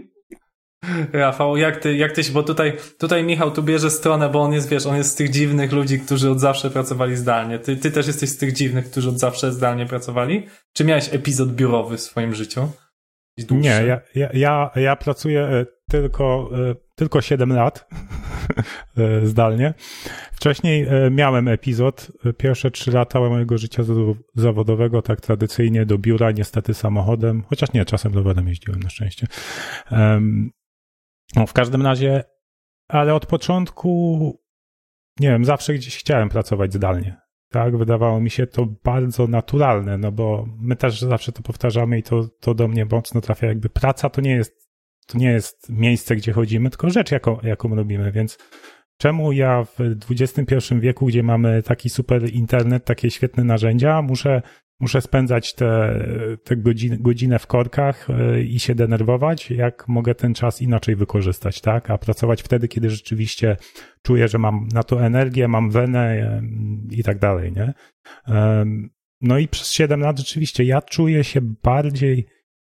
[1.13, 4.53] Rafał, jak ty, jak ty się, bo tutaj, tutaj Michał tu bierze stronę, bo on
[4.53, 7.59] jest, wiesz, on jest z tych dziwnych ludzi, którzy od zawsze pracowali zdalnie.
[7.59, 10.47] Ty, ty też jesteś z tych dziwnych, którzy od zawsze zdalnie pracowali?
[10.73, 12.69] Czy miałeś epizod biurowy w swoim życiu?
[13.51, 17.87] Nie, ja, ja, ja, ja pracuję e, tylko, e, tylko 7 lat
[18.97, 19.73] e, zdalnie.
[20.31, 23.83] Wcześniej miałem epizod, pierwsze 3 lata mojego życia
[24.35, 29.27] zawodowego, tak tradycyjnie do biura, niestety samochodem, chociaż nie, czasem rowerem jeździłem na szczęście.
[31.35, 32.23] No, w każdym razie,
[32.87, 34.39] ale od początku,
[35.19, 37.17] nie wiem, zawsze gdzieś chciałem pracować zdalnie.
[37.49, 42.03] Tak, wydawało mi się to bardzo naturalne, no bo my też zawsze to powtarzamy i
[42.03, 43.47] to, to do mnie mocno trafia.
[43.47, 44.66] Jakby praca to nie jest
[45.07, 48.37] to nie jest miejsce, gdzie chodzimy, tylko rzecz, jaką, jaką robimy, więc
[48.97, 49.77] czemu ja w
[50.11, 54.41] XXI wieku, gdzie mamy taki super internet, takie świetne narzędzia, muszę,
[54.79, 55.99] muszę spędzać te,
[56.43, 61.61] te godziny, godzinę w korkach e, i się denerwować, jak mogę ten czas inaczej wykorzystać,
[61.61, 61.89] tak?
[61.89, 63.57] A pracować wtedy, kiedy rzeczywiście
[64.01, 66.41] czuję, że mam na to energię, mam wenę
[66.91, 67.73] i tak dalej, nie?
[69.21, 72.27] No i przez 7 lat rzeczywiście ja czuję się bardziej.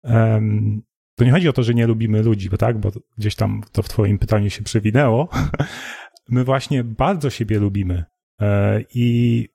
[0.03, 0.81] Um,
[1.19, 3.84] to nie chodzi o to, że nie lubimy ludzi, bo tak, bo gdzieś tam to
[3.84, 5.29] w Twoim pytaniu się przewinęło.
[6.29, 8.03] My właśnie bardzo siebie lubimy.
[8.41, 9.47] E, I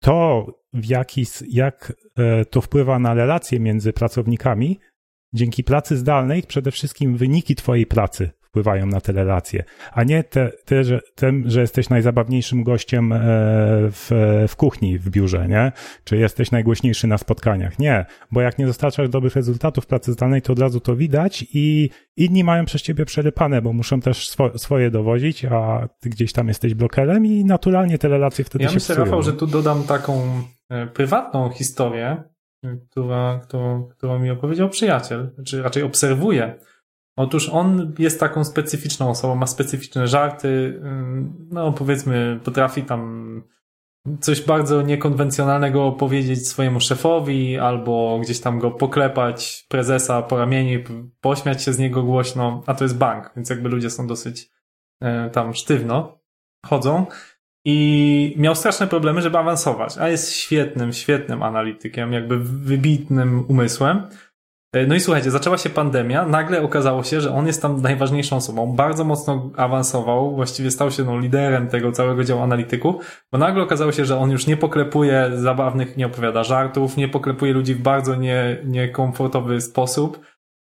[0.00, 4.80] to, w jaki, jak e, to wpływa na relacje między pracownikami,
[5.32, 10.50] dzięki pracy zdalnej, przede wszystkim wyniki Twojej pracy wpływają na te relacje, a nie te,
[10.64, 13.18] te, że, tym, że jesteś najzabawniejszym gościem e,
[13.90, 14.10] w,
[14.48, 15.72] w kuchni w biurze, nie?
[16.04, 17.78] Czy jesteś najgłośniejszy na spotkaniach.
[17.78, 21.90] Nie, bo jak nie dostarczasz dobrych rezultatów pracy zdalnej, to od razu to widać i
[22.16, 26.48] inni mają przez ciebie przerypane, bo muszą też swo, swoje dowozić, a ty gdzieś tam
[26.48, 29.04] jesteś blokerem i naturalnie te relacje wtedy ja się myślę, psują.
[29.04, 30.22] Rafał, że tu dodam taką
[30.70, 32.22] e, prywatną historię,
[32.90, 36.54] która, którą, którą mi opowiedział przyjaciel, czy raczej obserwuję
[37.16, 40.80] Otóż on jest taką specyficzną osobą, ma specyficzne żarty,
[41.50, 43.42] no powiedzmy, potrafi tam
[44.20, 50.80] coś bardzo niekonwencjonalnego powiedzieć swojemu szefowi, albo gdzieś tam go poklepać prezesa po ramieniu,
[51.20, 54.50] pośmiać się z niego głośno, a to jest bank, więc jakby ludzie są dosyć
[55.00, 56.18] e, tam sztywno,
[56.66, 57.06] chodzą.
[57.66, 64.06] I miał straszne problemy, żeby awansować, a jest świetnym, świetnym analitykiem, jakby wybitnym umysłem.
[64.74, 68.36] E, no i słuchajcie, zaczęła się pandemia, nagle okazało się, że on jest tam najważniejszą
[68.36, 68.72] osobą.
[68.76, 73.92] Bardzo mocno awansował, właściwie stał się no, liderem tego całego działu analityków, bo nagle okazało
[73.92, 78.14] się, że on już nie poklepuje zabawnych, nie opowiada żartów, nie poklepuje ludzi w bardzo
[78.14, 80.20] nie, niekomfortowy sposób.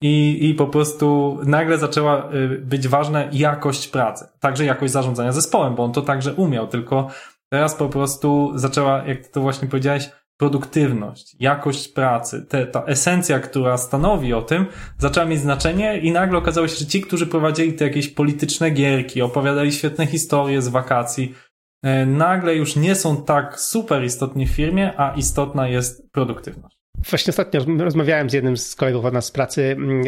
[0.03, 5.75] I, I po prostu nagle zaczęła y, być ważna jakość pracy, także jakość zarządzania zespołem,
[5.75, 7.09] bo on to także umiał, tylko
[7.53, 13.41] teraz po prostu zaczęła, jak ty to właśnie powiedziałeś, produktywność, jakość pracy, te, ta esencja,
[13.41, 14.67] która stanowi o tym,
[14.99, 19.23] zaczęła mieć znaczenie i nagle okazało się, że ci, którzy prowadzili te jakieś polityczne gierki,
[19.23, 21.35] opowiadali świetne historie z wakacji,
[21.83, 26.80] e, nagle już nie są tak super istotni w firmie, a istotna jest produktywność.
[27.11, 30.05] Właśnie ostatnio rozmawiałem z jednym z kolegów od nas z pracy, mm,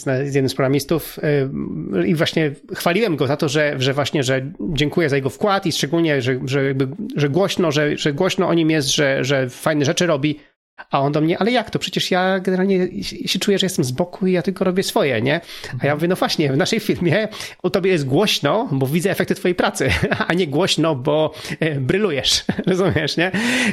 [0.00, 1.18] z jednym z programistów
[1.98, 5.66] y, i właśnie chwaliłem go za to, że, że właśnie, że dziękuję za jego wkład
[5.66, 9.48] i szczególnie, że, że, jakby, że głośno, że, że głośno o nim jest, że, że
[9.48, 10.38] fajne rzeczy robi.
[10.90, 11.78] A on do mnie, ale jak to?
[11.78, 15.40] Przecież ja generalnie się czuję, że jestem z boku i ja tylko robię swoje, nie?
[15.80, 17.28] A ja mówię, no właśnie, w naszej firmie
[17.62, 19.90] u tobie jest głośno, bo widzę efekty twojej pracy,
[20.28, 23.30] a nie głośno, bo e, brylujesz, rozumiesz, nie?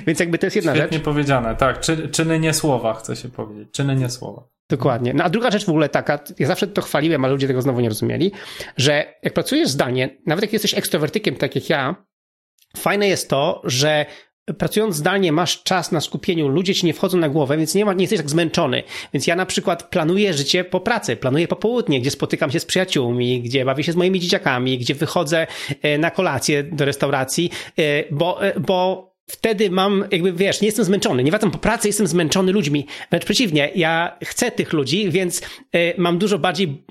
[0.07, 1.05] Więc jakby to jest jedna Świetnie rzecz.
[1.05, 1.79] powiedziane, tak.
[1.79, 3.67] Czy, czyny nie słowa, chcę się powiedzieć.
[3.71, 4.43] Czyny nie słowa.
[4.69, 5.13] Dokładnie.
[5.13, 7.79] No a druga rzecz w ogóle taka, ja zawsze to chwaliłem, ale ludzie tego znowu
[7.79, 8.31] nie rozumieli,
[8.77, 11.95] że jak pracujesz zdalnie, nawet jak jesteś ekstrowertykiem, tak jak ja,
[12.77, 14.05] fajne jest to, że
[14.57, 17.93] pracując zdalnie masz czas na skupieniu, ludzie ci nie wchodzą na głowę, więc nie, ma,
[17.93, 18.83] nie jesteś tak zmęczony.
[19.13, 23.41] Więc ja na przykład planuję życie po pracy, planuję popołudnie, gdzie spotykam się z przyjaciółmi,
[23.41, 25.47] gdzie bawię się z moimi dzieciakami, gdzie wychodzę
[25.81, 30.85] e, na kolację do restauracji, e, bo, e, bo wtedy mam, jakby wiesz, nie jestem
[30.85, 32.87] zmęczony, nie wracam po pracy, jestem zmęczony ludźmi.
[33.09, 35.41] Wręcz przeciwnie, ja chcę tych ludzi, więc
[35.97, 36.83] mam dużo bardziej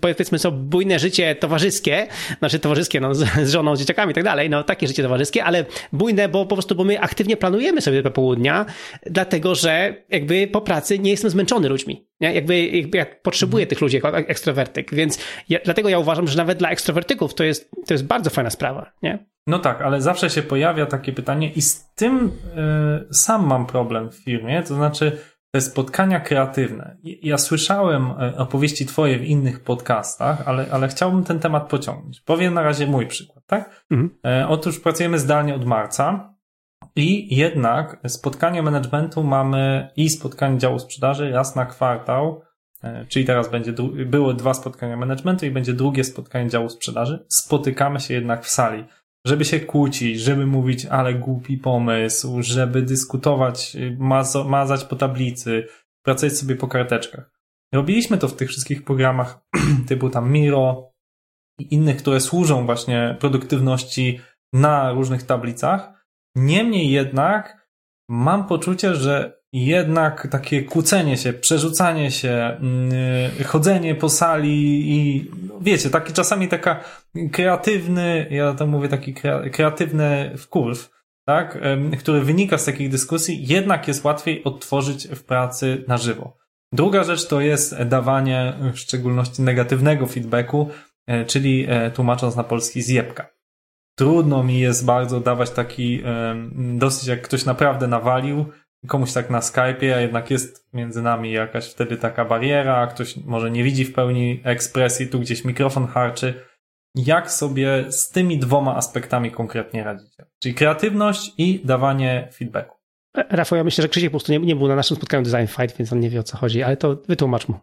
[0.00, 2.06] powiedzmy sobie, bujne życie towarzyskie,
[2.38, 5.64] znaczy towarzyskie, no, z, żoną, z dzieciakami i tak dalej, no, takie życie towarzyskie, ale
[5.92, 8.66] bujne, bo po prostu, bo my aktywnie planujemy sobie te popołudnia,
[9.06, 12.34] dlatego, że jakby po pracy nie jestem zmęczony ludźmi, nie?
[12.34, 13.68] Jakby, jakby ja potrzebuję mhm.
[13.68, 17.70] tych ludzi jako ekstrowertyk, więc ja, dlatego ja uważam, że nawet dla ekstrowertyków to jest,
[17.86, 19.26] to jest bardzo fajna sprawa, nie?
[19.46, 22.32] No tak, ale zawsze się pojawia takie pytanie i z tym
[23.10, 25.18] y, sam mam problem w firmie, to znaczy
[25.56, 26.96] te spotkania kreatywne.
[27.02, 32.20] Ja słyszałem e, opowieści Twoje w innych podcastach, ale, ale chciałbym ten temat pociągnąć.
[32.20, 33.84] Powiem na razie mój przykład, tak?
[33.90, 34.18] Mhm.
[34.24, 36.34] E, otóż pracujemy zdalnie od marca
[36.96, 42.42] i jednak spotkanie managementu mamy i spotkanie działu sprzedaży raz na kwartał,
[42.82, 43.72] e, czyli teraz będzie,
[44.06, 47.24] było dwa spotkania managementu i będzie drugie spotkanie działu sprzedaży.
[47.28, 48.84] Spotykamy się jednak w sali
[49.26, 53.76] żeby się kłócić, żeby mówić, ale głupi pomysł, żeby dyskutować,
[54.46, 55.66] mazać po tablicy,
[56.04, 57.30] pracować sobie po karteczkach.
[57.74, 59.40] Robiliśmy to w tych wszystkich programach
[59.88, 60.92] typu tam Miro
[61.60, 64.20] i innych, które służą właśnie produktywności
[64.52, 66.06] na różnych tablicach.
[66.36, 67.68] Niemniej jednak
[68.10, 72.60] mam poczucie, że jednak takie kłócenie się, przerzucanie się,
[73.38, 76.84] yy, chodzenie po sali i no wiecie, taki czasami taka
[77.32, 79.14] kreatywny, ja to mówię taki
[79.52, 80.90] kreatywny wkurw,
[81.26, 81.58] tak,
[81.98, 86.36] który wynika z takich dyskusji, jednak jest łatwiej odtworzyć w pracy na żywo.
[86.72, 90.68] Druga rzecz to jest dawanie w szczególności negatywnego feedbacku,
[91.06, 93.28] e, czyli e, tłumacząc na polski zjebka.
[93.98, 96.02] Trudno mi jest bardzo dawać taki,
[96.56, 98.46] dosyć jak ktoś naprawdę nawalił,
[98.86, 103.50] komuś tak na Skype'ie, a jednak jest między nami jakaś wtedy taka bariera, ktoś może
[103.50, 106.44] nie widzi w pełni ekspresji, tu gdzieś mikrofon harczy.
[106.94, 110.26] Jak sobie z tymi dwoma aspektami konkretnie radzicie?
[110.42, 112.76] Czyli kreatywność i dawanie feedbacku.
[113.30, 115.76] Rafał, ja myślę, że Krzysiek po prostu nie, nie był na naszym spotkaniu Design Fight,
[115.78, 117.60] więc on nie wie o co chodzi, ale to wytłumacz mu.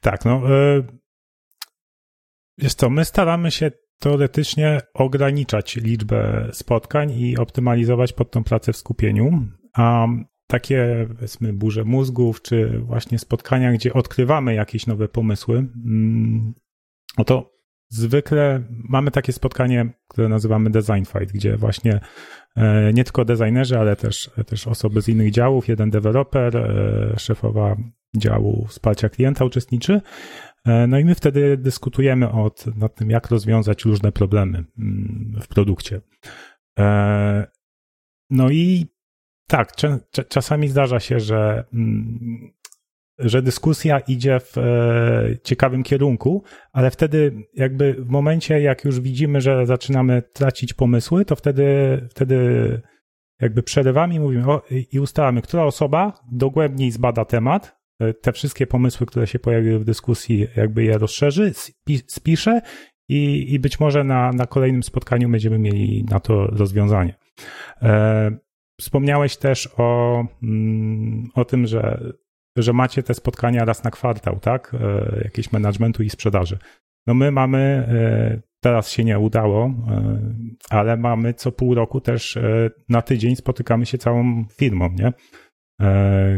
[0.00, 0.42] tak, no.
[0.50, 0.84] Y,
[2.58, 8.76] jest to, my staramy się teoretycznie ograniczać liczbę spotkań i optymalizować pod tą pracę w
[8.76, 10.06] skupieniu, a
[10.46, 16.54] takie, powiedzmy, burze mózgów, czy właśnie spotkania, gdzie odkrywamy jakieś nowe pomysły, mm,
[17.18, 17.54] no to
[17.88, 22.00] zwykle mamy takie spotkanie, które nazywamy Design Fight, gdzie właśnie
[22.56, 27.76] e, nie tylko designerzy, ale też, też osoby z innych działów, jeden deweloper, e, szefowa
[28.16, 30.00] działu wsparcia klienta uczestniczy.
[30.66, 35.48] E, no i my wtedy dyskutujemy od, nad tym, jak rozwiązać różne problemy mm, w
[35.48, 36.00] produkcie.
[38.30, 38.86] No i
[39.48, 39.72] tak,
[40.28, 42.52] czasami zdarza się, że mm,
[43.18, 49.40] że dyskusja idzie w e, ciekawym kierunku, ale wtedy jakby w momencie, jak już widzimy,
[49.40, 51.64] że zaczynamy tracić pomysły, to wtedy,
[52.10, 52.80] wtedy
[53.40, 57.83] jakby przerywamy i mówimy o, i ustalamy, która osoba dogłębniej zbada temat, e,
[58.20, 61.52] te wszystkie pomysły, które się pojawiły w dyskusji, jakby je rozszerzy,
[62.06, 62.60] spisze
[63.08, 67.14] i, i być może na, na kolejnym spotkaniu będziemy mieli na to rozwiązanie.
[67.82, 68.36] E,
[68.80, 72.12] wspomniałeś też o, mm, o tym, że
[72.56, 74.74] że macie te spotkania raz na kwartał, tak?
[74.74, 76.58] E, jakieś managementu i sprzedaży.
[77.06, 80.20] No my mamy, e, teraz się nie udało, e,
[80.70, 82.38] ale mamy co pół roku też
[82.88, 85.12] na tydzień spotykamy się całą firmą, nie?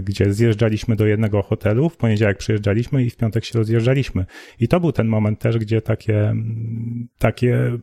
[0.02, 4.26] Gdzie zjeżdżaliśmy do jednego hotelu, w poniedziałek przyjeżdżaliśmy i w piątek się rozjeżdżaliśmy.
[4.60, 6.34] I to był ten moment też, gdzie takie,
[7.18, 7.78] takie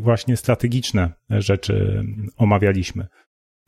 [0.00, 2.04] właśnie strategiczne rzeczy
[2.36, 3.06] omawialiśmy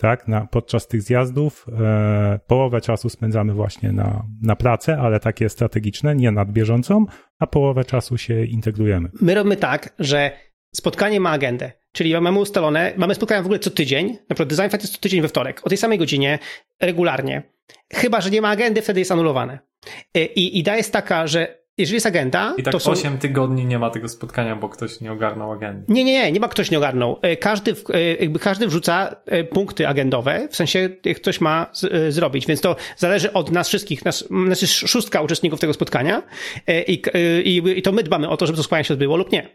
[0.02, 0.28] tak?
[0.28, 6.14] Na, podczas tych zjazdów e, połowę czasu spędzamy właśnie na, na pracę, ale takie strategiczne,
[6.14, 7.06] nie nad bieżącą,
[7.38, 9.10] a połowę czasu się integrujemy.
[9.20, 10.30] My robimy tak, że
[10.74, 11.72] spotkanie ma agendę.
[11.92, 15.00] Czyli mamy ustalone, mamy spotkania w ogóle co tydzień, na przykład Design Fight jest co
[15.00, 16.38] tydzień we wtorek, o tej samej godzinie,
[16.80, 17.42] regularnie.
[17.94, 19.58] Chyba, że nie ma agendy, wtedy jest anulowane.
[20.14, 22.54] E, I idea jest taka, że jeżeli jest agenda.
[22.58, 22.90] I tak to są...
[22.90, 25.84] 8 tygodni nie ma tego spotkania, bo ktoś nie ogarnął agendy.
[25.88, 27.18] Nie, nie, nie, nie ma ktoś nie ogarnął.
[27.22, 29.16] E, każdy, e, jakby każdy wrzuca
[29.50, 34.04] punkty agendowe, w sensie ktoś ma z, zrobić, więc to zależy od nas wszystkich.
[34.04, 36.22] Nas, nas jest szóstka uczestników tego spotkania
[36.86, 37.02] i,
[37.44, 39.48] i, i to my dbamy o to, żeby to spotkanie się odbyło lub nie.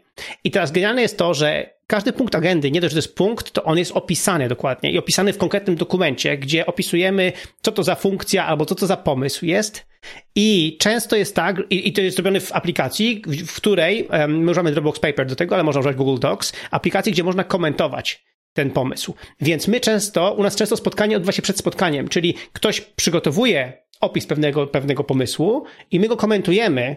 [0.44, 3.52] I teraz genialne jest to, że każdy punkt agendy, nie dość, że to jest punkt,
[3.52, 7.94] to on jest opisany dokładnie i opisany w konkretnym dokumencie, gdzie opisujemy, co to za
[7.94, 9.86] funkcja albo co to za pomysł jest.
[10.34, 14.72] I często jest tak, i, to jest zrobione w aplikacji, w, której um, my używamy
[14.72, 19.14] Dropbox Paper do tego, ale można używać Google Docs, aplikacji, gdzie można komentować ten pomysł.
[19.40, 24.26] Więc my często, u nas często spotkanie odbywa się przed spotkaniem, czyli ktoś przygotowuje opis
[24.26, 26.96] pewnego, pewnego pomysłu i my go komentujemy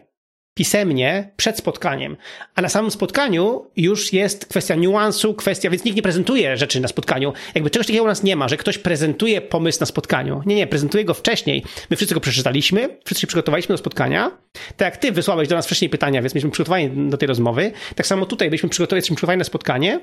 [0.53, 2.17] pisemnie przed spotkaniem.
[2.55, 6.87] A na samym spotkaniu już jest kwestia niuansu, kwestia, więc nikt nie prezentuje rzeczy na
[6.87, 7.33] spotkaniu.
[7.55, 10.41] Jakby czegoś takiego u nas nie ma, że ktoś prezentuje pomysł na spotkaniu.
[10.45, 11.63] Nie, nie, prezentuje go wcześniej.
[11.89, 14.31] My wszyscy go przeczytaliśmy, wszyscy się przygotowaliśmy do spotkania.
[14.77, 17.71] Tak jak ty wysłałeś do nas wcześniej pytania, więc mieliśmy przygotowani do tej rozmowy.
[17.95, 19.99] Tak samo tutaj byliśmy przygotowani, jesteśmy przygotowani na spotkanie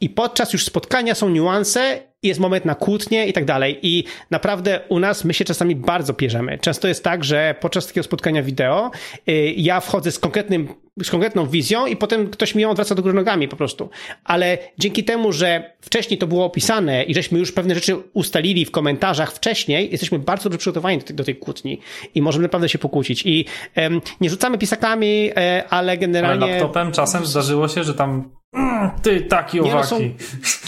[0.00, 3.78] i podczas już spotkania są niuanse jest moment na kłótnie i tak dalej.
[3.82, 6.58] I naprawdę u nas my się czasami bardzo pierzemy.
[6.58, 8.90] Często jest tak, że podczas takiego spotkania wideo
[9.28, 10.68] y, ja wchodzę z konkretnym
[11.04, 13.90] z konkretną wizją i potem ktoś mi ją odwraca do góry nogami po prostu.
[14.24, 18.70] Ale dzięki temu, że wcześniej to było opisane i żeśmy już pewne rzeczy ustalili w
[18.70, 21.80] komentarzach wcześniej, jesteśmy bardzo dobrze przygotowani do tej, do tej kłótni
[22.14, 23.22] i możemy naprawdę się pokłócić.
[23.26, 23.44] I
[23.76, 26.44] um, nie rzucamy pisakami, e, ale generalnie...
[26.44, 29.94] Ale laptopem czasem zdarzyło się, że tam mm, ty, taki owaki.
[29.94, 30.10] Nie,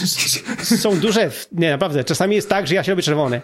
[0.00, 2.04] no są, są duże, nie, naprawdę.
[2.04, 3.40] Czasami jest tak, że ja się robię czerwony,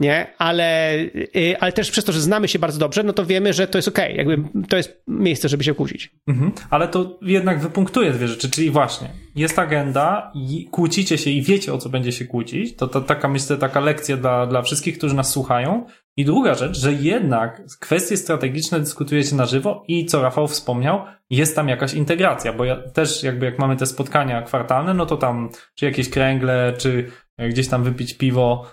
[0.00, 0.26] nie?
[0.38, 0.98] Ale,
[1.36, 3.78] y, ale też przez to, że znamy się bardzo dobrze, no to wiemy, że to
[3.78, 4.12] jest okej.
[4.12, 4.16] Okay.
[4.16, 6.10] Jakby to jest miejsce, żeby się kłócić.
[6.26, 6.52] Mhm.
[6.70, 11.74] Ale to jednak wypunktuje dwie rzeczy, czyli właśnie jest agenda i kłócicie się i wiecie
[11.74, 12.76] o co będzie się kłócić.
[12.76, 15.86] To, to taka myślę taka lekcja dla, dla wszystkich, którzy nas słuchają.
[16.16, 21.00] I druga rzecz, że jednak kwestie strategiczne dyskutujecie na żywo i co Rafał wspomniał,
[21.30, 25.16] jest tam jakaś integracja, bo ja też jakby jak mamy te spotkania kwartalne, no to
[25.16, 28.66] tam czy jakieś kręgle, czy gdzieś tam wypić piwo,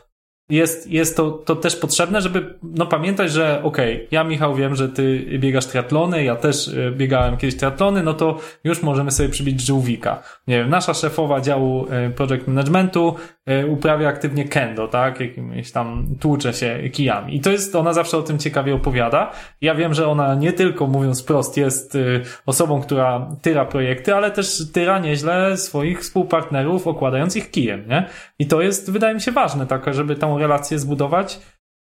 [0.51, 4.75] jest, jest to, to też potrzebne, żeby no, pamiętać, że okej, okay, ja Michał wiem,
[4.75, 9.29] że ty biegasz triatlony, ja też e, biegałem kiedyś triatlony, no to już możemy sobie
[9.29, 10.23] przybić żółwika.
[10.47, 13.15] Nie wiem, nasza szefowa działu e, project managementu
[13.69, 15.19] uprawia aktywnie kendo, tak?
[15.19, 17.35] Jakimś tam tłucze się kijami.
[17.35, 19.31] I to jest, ona zawsze o tym ciekawie opowiada.
[19.61, 21.97] Ja wiem, że ona nie tylko, mówiąc prost, jest
[22.45, 28.05] osobą, która tyra projekty, ale też tyra nieźle swoich współpartnerów, okładając ich kijem, nie?
[28.39, 31.39] I to jest, wydaje mi się, ważne, tak, żeby tą relację zbudować.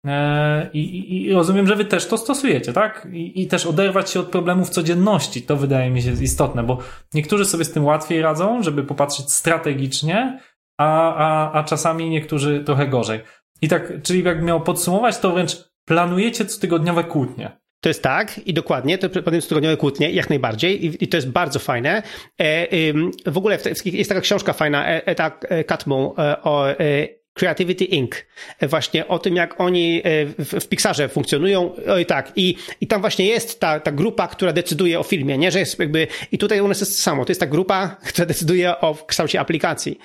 [0.06, 3.08] E, I, i, I, rozumiem, że wy też to stosujecie, tak?
[3.12, 5.42] I, I, też oderwać się od problemów codzienności.
[5.42, 6.78] To wydaje mi się istotne, bo
[7.14, 10.40] niektórzy sobie z tym łatwiej radzą, żeby popatrzeć strategicznie,
[10.80, 13.20] a, a, a czasami niektórzy trochę gorzej.
[13.62, 17.60] I tak, czyli jak miał podsumować, to wręcz planujecie cotygodniowe kłótnie.
[17.80, 21.30] To jest tak i dokładnie, to potem tygodniowe kłótnie, jak najbardziej i, i, to jest
[21.30, 22.02] bardzo fajne.
[22.40, 22.66] E,
[23.26, 25.30] w ogóle jest taka książka fajna, Eta
[25.66, 26.68] Katmu e, o
[27.34, 28.14] Creativity Inc.
[28.62, 31.72] Właśnie o tym, jak oni e, w, w Pixarze funkcjonują.
[31.88, 35.50] Oj tak, i, i tam właśnie jest ta, ta grupa, która decyduje o filmie, nie?
[35.50, 38.26] Że jest jakby, i tutaj u nas jest to samo, to jest ta grupa, która
[38.26, 39.98] decyduje o kształcie aplikacji.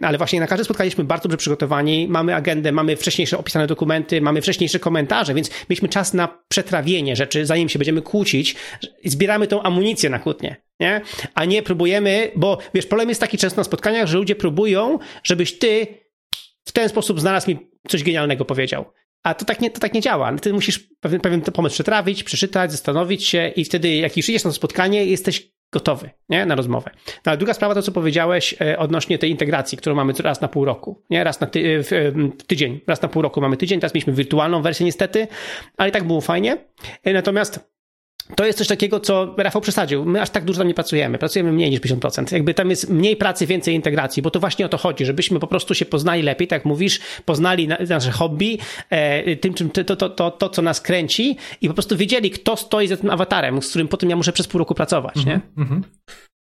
[0.00, 4.20] Ale właśnie na każde spotkanie jesteśmy bardzo dobrze przygotowani, mamy agendę, mamy wcześniejsze opisane dokumenty,
[4.20, 8.56] mamy wcześniejsze komentarze, więc mieliśmy czas na przetrawienie rzeczy, zanim się będziemy kłócić,
[9.04, 10.56] zbieramy tą amunicję na kłótnie.
[10.80, 11.00] Nie?
[11.34, 15.58] A nie próbujemy, bo wiesz, problem jest taki często na spotkaniach, że ludzie próbują, żebyś
[15.58, 15.86] ty
[16.64, 18.84] w ten sposób znalazł mi coś genialnego powiedział.
[19.22, 20.38] A to tak nie, to tak nie działa.
[20.38, 24.52] Ty musisz pewien, pewien pomysł przetrawić, przeczytać, zastanowić się i wtedy, jak już idziesz na
[24.52, 26.46] spotkanie, jesteś gotowy nie?
[26.46, 26.90] na rozmowę.
[27.06, 30.48] No, ale druga sprawa to, co powiedziałeś e, odnośnie tej integracji, którą mamy raz na
[30.48, 31.02] pół roku.
[31.10, 31.24] Nie?
[31.24, 32.12] Raz na ty, w, e,
[32.46, 32.80] tydzień.
[32.86, 33.80] Raz na pół roku mamy tydzień.
[33.80, 35.28] Teraz mieliśmy wirtualną wersję niestety,
[35.76, 36.56] ale i tak było fajnie.
[37.04, 37.71] E, natomiast
[38.36, 40.04] to jest coś takiego, co Rafał przesadził.
[40.04, 41.18] My aż tak dużo tam nie pracujemy.
[41.18, 42.32] Pracujemy mniej niż 50%.
[42.32, 45.46] Jakby tam jest mniej pracy, więcej integracji, bo to właśnie o to chodzi, żebyśmy po
[45.46, 48.58] prostu się poznali lepiej, tak jak mówisz, poznali nasze hobby,
[48.90, 52.56] e, tym, czym to, to, to, to, co nas kręci i po prostu wiedzieli, kto
[52.56, 55.40] stoi za tym awatarem, z którym potem ja muszę przez pół roku pracować, nie?
[55.56, 55.82] Mm -hmm.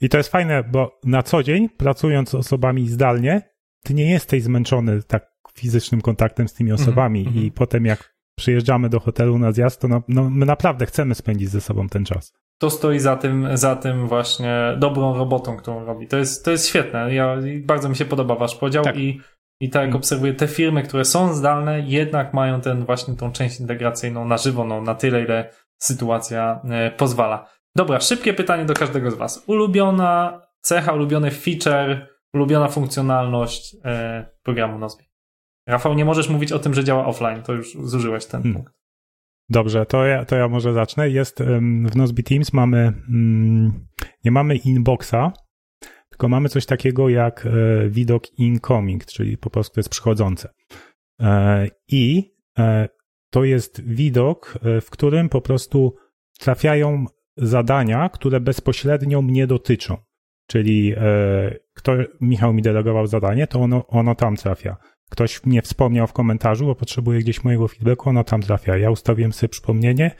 [0.01, 3.41] I to jest fajne, bo na co dzień, pracując z osobami zdalnie,
[3.83, 8.89] ty nie jesteś zmęczony tak fizycznym kontaktem z tymi mhm, osobami i potem jak przyjeżdżamy
[8.89, 12.33] do hotelu na zjazd, to no, no, my naprawdę chcemy spędzić ze sobą ten czas.
[12.57, 16.07] To stoi za tym, za tym właśnie dobrą robotą, którą robi.
[16.07, 17.13] To jest, to jest świetne.
[17.13, 18.97] Ja, bardzo mi się podoba wasz podział tak.
[18.97, 19.21] i,
[19.61, 19.97] i tak jak mm.
[19.97, 24.63] obserwuję, te firmy, które są zdalne, jednak mają ten właśnie tą część integracyjną na żywo,
[24.63, 27.49] no, na tyle, ile sytuacja e, pozwala.
[27.75, 29.43] Dobra, szybkie pytanie do każdego z was.
[29.47, 35.06] Ulubiona cecha, ulubiony feature, ulubiona funkcjonalność e, programu Nozbi.
[35.67, 38.53] Rafał, nie możesz mówić o tym, że działa offline, to już zużyłeś ten hmm.
[38.61, 38.77] punkt.
[39.49, 41.09] Dobrze, to ja, to ja może zacznę.
[41.09, 41.43] Jest
[41.89, 43.87] w Nozbe Teams mamy, mm,
[44.25, 45.33] nie mamy inboxa,
[46.09, 50.49] tylko mamy coś takiego jak e, widok incoming, czyli po prostu to jest przychodzące.
[51.21, 52.89] E, I e,
[53.29, 55.95] to jest widok, w którym po prostu
[56.39, 57.05] trafiają
[57.37, 59.97] zadania, które bezpośrednio mnie dotyczą.
[60.47, 60.95] Czyli
[61.73, 64.77] kto Michał mi delegował zadanie, to ono, ono tam trafia
[65.09, 68.77] ktoś mnie wspomniał w komentarzu, bo potrzebuje gdzieś mojego feedbacku, ono tam trafia.
[68.77, 70.11] Ja ustawiłem sobie przypomnienie,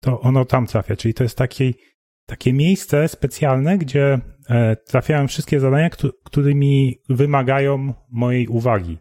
[0.00, 0.96] to ono tam trafia.
[0.96, 5.90] Czyli to jest takie, miejsce specjalne, gdzie e, trafiają wszystkie zadania,
[6.24, 8.98] którymi wymagają mojej uwagi.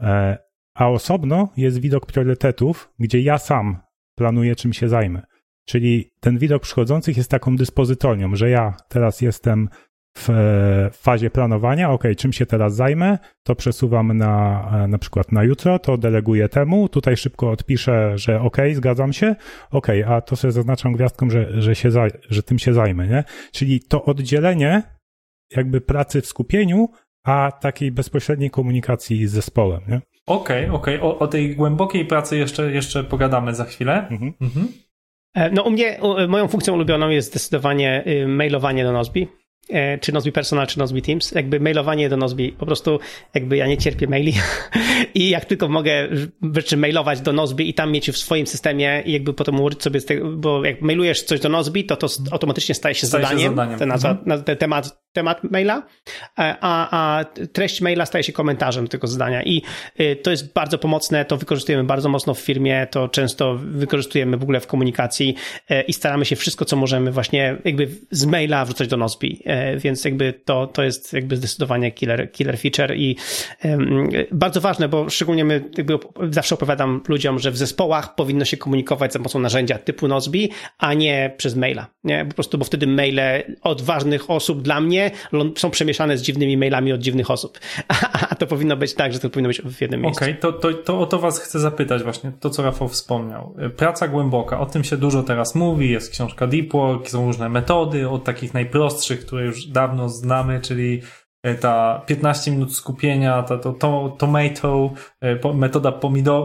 [0.00, 0.38] E,
[0.74, 3.80] a osobno jest widok priorytetów, gdzie ja sam
[4.14, 5.22] planuję, czym się zajmę.
[5.64, 9.68] Czyli ten widok przychodzących jest taką dyspozytornią, że ja teraz jestem
[10.18, 10.28] w
[10.92, 15.96] fazie planowania, ok, czym się teraz zajmę, to przesuwam na, na przykład na jutro, to
[15.96, 19.36] deleguję temu, tutaj szybko odpiszę, że ok, zgadzam się,
[19.70, 21.90] ok, a to sobie zaznaczam gwiazdką, że, że, się,
[22.30, 23.24] że tym się zajmę, nie?
[23.52, 24.82] Czyli to oddzielenie
[25.56, 26.88] jakby pracy w skupieniu,
[27.24, 30.00] a takiej bezpośredniej komunikacji z zespołem, nie?
[30.26, 31.08] Okej, okay, okej, okay.
[31.08, 34.08] o, o, tej głębokiej pracy jeszcze, jeszcze pogadamy za chwilę.
[34.10, 34.34] Mhm.
[34.40, 34.68] Mhm.
[35.34, 39.28] E, no u mnie, moją funkcją ulubioną jest zdecydowanie y, mailowanie do Nozbi.
[39.70, 43.00] E, czy Nozbi Personal, czy Nozbi Teams, jakby mailowanie do Nozbi, po prostu
[43.34, 44.34] jakby ja nie cierpię maili.
[45.14, 46.08] I jak tylko mogę
[46.54, 50.00] rzeczy mailować do Nozbi i tam mieć w swoim systemie i jakby potem ułożyć sobie
[50.00, 53.42] z tego, bo jak mailujesz coś do Nozbi, to to automatycznie staje się staje zadaniem,
[53.42, 53.78] się zadaniem.
[53.78, 54.42] Ten, nazwa, mhm.
[54.42, 55.82] ten temat, temat maila,
[56.38, 59.62] e, a, a treść maila staje się komentarzem tego zadania i
[60.00, 64.42] y, to jest bardzo pomocne, to wykorzystujemy bardzo mocno w firmie, to często wykorzystujemy w
[64.42, 65.34] ogóle w komunikacji
[65.68, 69.42] e, i staramy się wszystko, co możemy właśnie jakby z maila wrzucać do Nozbi
[69.76, 73.16] więc jakby to, to jest jakby zdecydowanie killer, killer feature i
[74.32, 75.98] bardzo ważne, bo szczególnie my jakby
[76.30, 80.94] zawsze opowiadam ludziom, że w zespołach powinno się komunikować za pomocą narzędzia typu Nozbi, a
[80.94, 82.26] nie przez maila, nie?
[82.28, 83.20] Po prostu, bo wtedy maile
[83.62, 85.10] od ważnych osób dla mnie
[85.56, 87.58] są przemieszane z dziwnymi mailami od dziwnych osób,
[88.30, 90.24] a to powinno być tak, że to powinno być w jednym miejscu.
[90.24, 93.54] Okej, okay, to, to, to o to was chcę zapytać właśnie, to co Rafał wspomniał.
[93.76, 98.08] Praca głęboka, o tym się dużo teraz mówi, jest książka Deep Work, są różne metody,
[98.08, 101.02] od takich najprostszych, które już dawno znamy, czyli
[101.42, 104.90] e, ta 15 minut skupienia, ta to, to, tomato,
[105.20, 105.92] e, metoda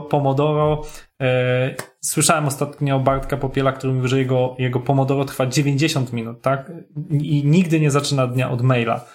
[0.09, 0.81] pomodoro.
[1.21, 6.71] E, słyszałem ostatnio Bartka Popiela, który mówił, że jego, jego pomodoro trwa 90 minut, tak?
[7.09, 9.05] I nigdy nie zaczyna dnia od maila.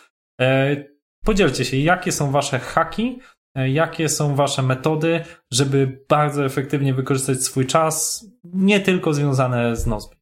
[1.24, 3.18] Podzielcie się, jakie są wasze haki,
[3.54, 10.16] jakie są wasze metody, żeby bardzo efektywnie wykorzystać swój czas, nie tylko związane z Nozbi.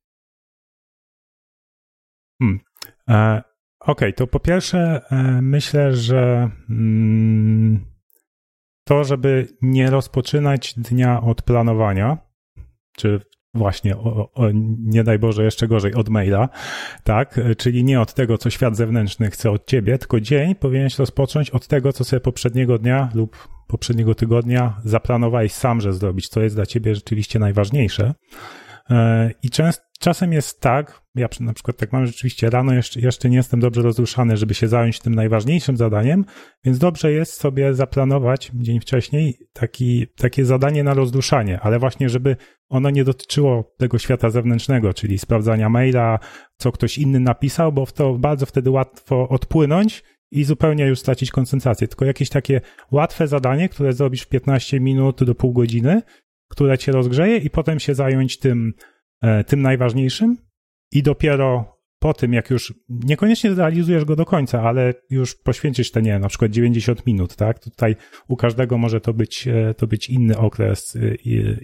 [2.42, 2.60] Hmm.
[3.86, 7.84] Okej, okay, to po pierwsze e, myślę, że mm,
[8.84, 12.18] to, żeby nie rozpoczynać dnia od planowania,
[12.96, 13.20] czy
[13.54, 16.48] właśnie, o, o, nie daj Boże, jeszcze gorzej, od maila,
[17.04, 17.40] tak?
[17.58, 21.66] Czyli nie od tego, co świat zewnętrzny chce od ciebie, tylko dzień powinieneś rozpocząć od
[21.66, 26.66] tego, co sobie poprzedniego dnia lub poprzedniego tygodnia zaplanowałeś sam, że zrobić, co jest dla
[26.66, 28.14] ciebie rzeczywiście najważniejsze.
[28.90, 33.30] E, I częst, czasem jest tak, ja na przykład tak mam rzeczywiście rano, jeszcze, jeszcze
[33.30, 36.24] nie jestem dobrze rozruszany, żeby się zająć tym najważniejszym zadaniem,
[36.64, 42.36] więc dobrze jest sobie zaplanować dzień wcześniej taki, takie zadanie na rozruszanie, ale właśnie, żeby
[42.68, 46.18] ono nie dotyczyło tego świata zewnętrznego, czyli sprawdzania maila,
[46.56, 51.30] co ktoś inny napisał, bo w to bardzo wtedy łatwo odpłynąć i zupełnie już stracić
[51.30, 51.88] koncentrację.
[51.88, 56.02] Tylko jakieś takie łatwe zadanie, które zrobisz w 15 minut do pół godziny,
[56.48, 58.74] które cię rozgrzeje i potem się zająć tym,
[59.46, 60.36] tym najważniejszym
[60.92, 66.02] i dopiero po tym, jak już niekoniecznie zrealizujesz go do końca, ale już poświęcisz te,
[66.02, 67.58] nie na przykład 90 minut, tak?
[67.58, 67.96] Tutaj
[68.28, 71.14] u każdego może to być, e, to być inny okres, e,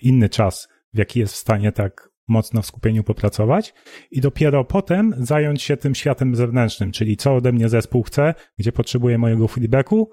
[0.03, 3.75] inny czas, w jaki jest w stanie tak mocno w skupieniu popracować
[4.11, 8.73] i dopiero potem zająć się tym światem zewnętrznym, czyli co ode mnie zespół chce, gdzie
[8.73, 10.11] potrzebuje mojego feedbacku,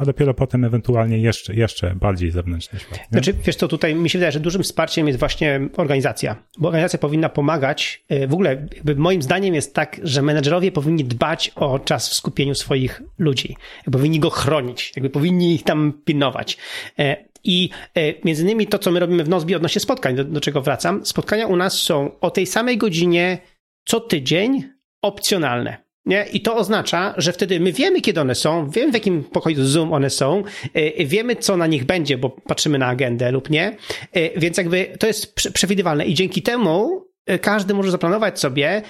[0.00, 2.98] a dopiero potem ewentualnie jeszcze, jeszcze bardziej zewnętrzny świat.
[2.98, 3.06] Nie?
[3.12, 6.98] Znaczy, wiesz co, tutaj mi się wydaje, że dużym wsparciem jest właśnie organizacja, bo organizacja
[6.98, 8.04] powinna pomagać.
[8.08, 12.54] E, w ogóle moim zdaniem jest tak, że menedżerowie powinni dbać o czas w skupieniu
[12.54, 13.56] swoich ludzi.
[13.92, 16.56] Powinni go chronić, jakby powinni ich tam pilnować.
[16.98, 20.40] E, I e, między innymi to, co my robimy w Nozbi odnośnie spotkań, do, do
[20.40, 23.38] czego wracam, spotkania u nas są o tej samej godzinie
[23.84, 24.64] co tydzień
[25.02, 25.89] opcjonalne.
[26.06, 26.26] Nie?
[26.32, 29.92] I to oznacza, że wtedy my wiemy, kiedy one są, wiemy w jakim pokoju Zoom
[29.92, 30.42] one są,
[30.74, 33.76] e, wiemy, co na nich będzie, bo patrzymy na agendę lub nie,
[34.12, 38.82] e, więc jakby to jest przewidywalne i dzięki temu e, każdy może zaplanować sobie,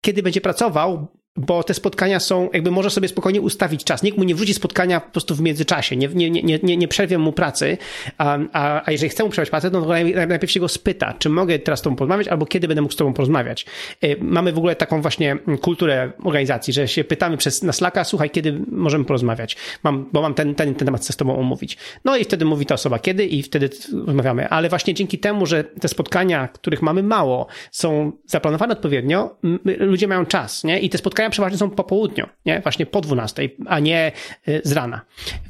[0.00, 4.02] kiedy będzie pracował, bo te spotkania są, jakby może sobie spokojnie ustawić czas.
[4.02, 7.18] Nikt mu nie wrzuci spotkania po prostu w międzyczasie, nie, nie, nie, nie, nie przerwie
[7.18, 7.78] mu pracy,
[8.18, 9.88] a, a, a jeżeli chce mu przerwać pracę, no to
[10.26, 12.96] najpierw się go spyta, czy mogę teraz z tobą porozmawiać, albo kiedy będę mógł z
[12.96, 13.66] tobą porozmawiać.
[14.04, 18.30] Y, mamy w ogóle taką właśnie kulturę organizacji, że się pytamy przez na Slacka, słuchaj,
[18.30, 21.76] kiedy możemy porozmawiać, mam, bo mam ten, ten, ten temat chcę z tobą omówić.
[22.04, 23.70] No i wtedy mówi ta osoba kiedy i wtedy
[24.06, 30.08] rozmawiamy, ale właśnie dzięki temu, że te spotkania, których mamy mało, są zaplanowane odpowiednio, ludzie
[30.08, 30.80] mają czas, nie?
[30.80, 32.60] I te spotkania przeważnie są po południu, nie?
[32.60, 34.12] Właśnie po 12, a nie
[34.48, 35.00] y, z rana.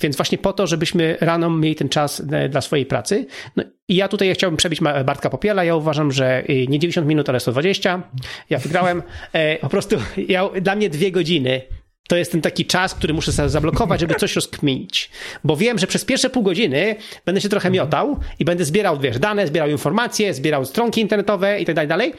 [0.00, 3.26] Więc właśnie po to, żebyśmy rano mieli ten czas y, dla swojej pracy.
[3.56, 5.64] No i ja tutaj chciałbym przebić Bartka Popiela.
[5.64, 8.02] Ja uważam, że y, nie 90 minut, ale 120.
[8.50, 9.02] Ja wygrałem.
[9.32, 9.96] E, po prostu
[10.28, 11.62] ja, dla mnie dwie godziny
[12.08, 15.10] to jest ten taki czas, który muszę zablokować, żeby coś rozkminić.
[15.44, 19.18] Bo wiem, że przez pierwsze pół godziny będę się trochę miotał i będę zbierał, wiesz,
[19.18, 22.14] dane, zbierał informacje, zbierał stronki internetowe i tak dalej, dalej,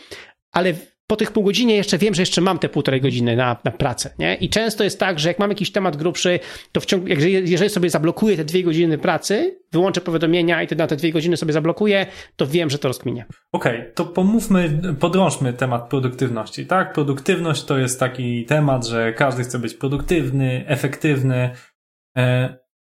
[0.51, 0.73] ale
[1.09, 4.13] po tych pół godzinie jeszcze wiem, że jeszcze mam te półtorej godziny na, na pracę,
[4.19, 4.35] nie?
[4.35, 6.39] I często jest tak, że jak mam jakiś temat grubszy,
[6.71, 7.07] to w ciągu,
[7.43, 11.53] jeżeli sobie zablokuję te dwie godziny pracy, wyłączę powiadomienia i na te dwie godziny sobie
[11.53, 12.05] zablokuję,
[12.35, 13.25] to wiem, że to rozkminię.
[13.51, 16.93] Okej, okay, to pomówmy, podrążmy temat produktywności, tak?
[16.93, 21.49] Produktywność to jest taki temat, że każdy chce być produktywny, efektywny.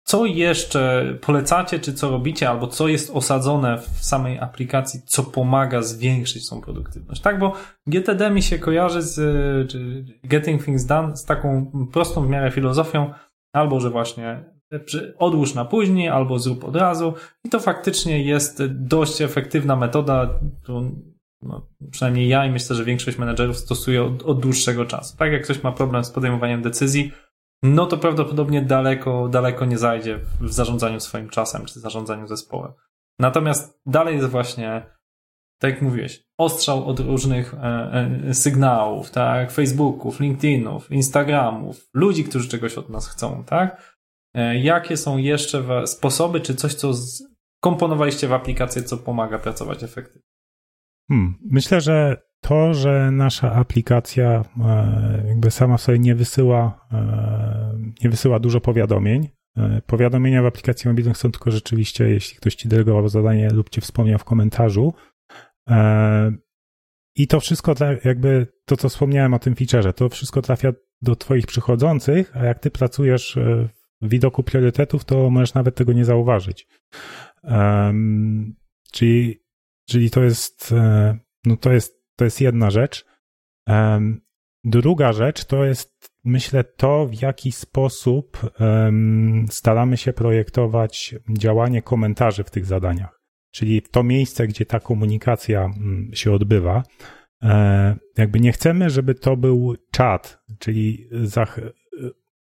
[0.10, 5.82] Co jeszcze polecacie, czy co robicie, albo co jest osadzone w samej aplikacji, co pomaga
[5.82, 7.40] zwiększyć tą produktywność, tak?
[7.40, 7.54] Bo
[7.88, 9.16] GTD mi się kojarzy z,
[9.72, 13.14] czy Getting Things Done z taką prostą w miarę filozofią,
[13.54, 14.44] albo że właśnie
[15.18, 17.14] odłóż na później, albo zrób od razu
[17.46, 21.02] i to faktycznie jest dość efektywna metoda, którą
[21.42, 25.18] no, przynajmniej ja i myślę, że większość menedżerów stosuje od, od dłuższego czasu.
[25.18, 27.12] Tak jak ktoś ma problem z podejmowaniem decyzji,
[27.64, 32.72] no to prawdopodobnie daleko, daleko nie zajdzie w zarządzaniu swoim czasem czy zarządzaniu zespołem.
[33.20, 35.00] Natomiast dalej jest właśnie
[35.60, 37.58] tak jak mówiłeś, ostrzał od różnych e,
[38.28, 43.98] e, sygnałów, tak, Facebooków, LinkedInów, Instagramów, ludzi, którzy czegoś od nas chcą, tak?
[44.34, 46.92] E, jakie są jeszcze sposoby, czy coś, co
[47.62, 50.29] komponowaliście w aplikację, co pomaga pracować efektywnie?
[51.10, 51.36] Hmm.
[51.42, 58.40] Myślę, że to, że nasza aplikacja e, jakby sama sobie nie wysyła, e, nie wysyła
[58.40, 59.30] dużo powiadomień.
[59.58, 63.82] E, powiadomienia w aplikacji mobilnych są tylko rzeczywiście, jeśli ktoś ci delegował zadanie lub ci
[63.82, 64.94] wspomniał w komentarzu.
[67.16, 71.48] I to wszystko, jakby to, co wspomniałem o tym featureze, to wszystko trafia do Twoich
[71.48, 73.38] przychodzących, a jak Ty pracujesz
[74.02, 76.68] w widoku priorytetów, to możesz nawet tego nie zauważyć.
[78.92, 79.40] czyli,
[79.90, 80.74] czyli to jest,
[81.46, 83.06] no to jest to jest jedna rzecz.
[84.64, 88.52] Druga rzecz to jest, myślę, to, w jaki sposób
[89.50, 93.20] staramy się projektować działanie komentarzy w tych zadaniach.
[93.52, 96.84] Czyli to miejsce, gdzie ta komunikacja mm, się odbywa.
[97.44, 101.60] E, jakby nie chcemy, żeby to był czat, czyli zach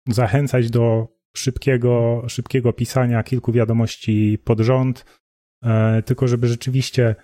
[0.07, 5.20] zachęcać do szybkiego, szybkiego pisania kilku wiadomości pod rząd, e,
[6.05, 7.15] tylko żeby rzeczywiście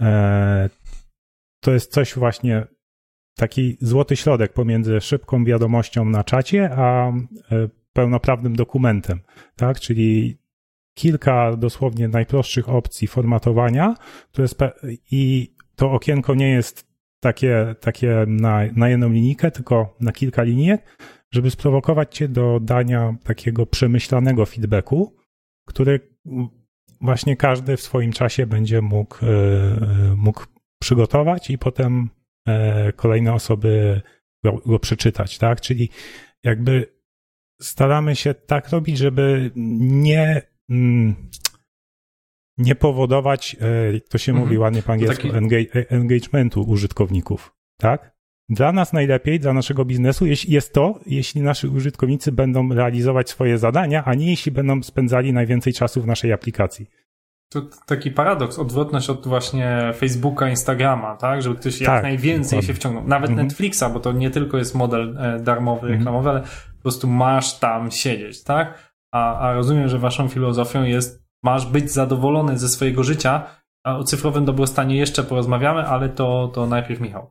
[0.00, 0.70] e,
[1.60, 2.66] to jest coś właśnie,
[3.36, 7.12] taki złoty środek pomiędzy szybką wiadomością na czacie, a e,
[7.92, 9.20] pełnoprawnym dokumentem,
[9.56, 9.80] tak?
[9.80, 10.38] Czyli
[10.94, 13.94] kilka dosłownie najprostszych opcji formatowania,
[14.32, 14.48] które
[15.10, 20.98] i to okienko nie jest takie, takie na, na jedną linijkę, tylko na kilka linijek,
[21.30, 25.16] żeby sprowokować cię do dania takiego przemyślanego feedbacku,
[25.66, 26.00] który
[27.04, 30.44] właśnie każdy w swoim czasie będzie mógł, e, e, mógł
[30.82, 32.10] przygotować i potem
[32.48, 34.00] e, kolejne osoby
[34.44, 35.60] go, go przeczytać, tak?
[35.60, 35.88] Czyli
[36.44, 36.94] jakby
[37.62, 41.30] staramy się tak robić, żeby nie, mm,
[42.58, 43.56] nie powodować,
[44.08, 44.46] to się mhm.
[44.46, 45.36] mówi ładnie po angielsku, taki...
[45.88, 48.13] engagementu użytkowników, tak?
[48.48, 54.04] Dla nas najlepiej, dla naszego biznesu jest to, jeśli nasi użytkownicy będą realizować swoje zadania,
[54.04, 56.86] a nie jeśli będą spędzali najwięcej czasu w naszej aplikacji.
[57.52, 61.42] To taki paradoks, odwrotność od właśnie Facebooka, Instagrama, tak?
[61.42, 63.08] Żeby ktoś jak tak, najwięcej się wciągnął.
[63.08, 63.46] Nawet mhm.
[63.46, 65.98] Netflixa, bo to nie tylko jest model e, darmowy, mhm.
[65.98, 66.40] reklamowy, ale
[66.76, 68.94] po prostu masz tam siedzieć, tak?
[69.12, 73.46] A, a rozumiem, że waszą filozofią jest, masz być zadowolony ze swojego życia,
[73.84, 77.30] a o cyfrowym dobrostanie jeszcze porozmawiamy, ale to, to najpierw Michał.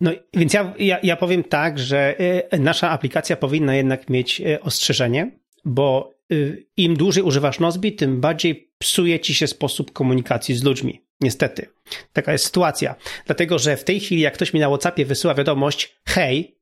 [0.00, 2.14] No więc ja, ja, ja powiem tak, że
[2.50, 5.30] e, nasza aplikacja powinna jednak mieć e, ostrzeżenie,
[5.64, 11.06] bo Y, im dłużej używasz Nozbi, tym bardziej psuje ci się sposób komunikacji z ludźmi.
[11.20, 11.68] Niestety.
[12.12, 12.94] Taka jest sytuacja.
[13.26, 16.58] Dlatego, że w tej chwili, jak ktoś mi na WhatsAppie wysyła wiadomość, hej,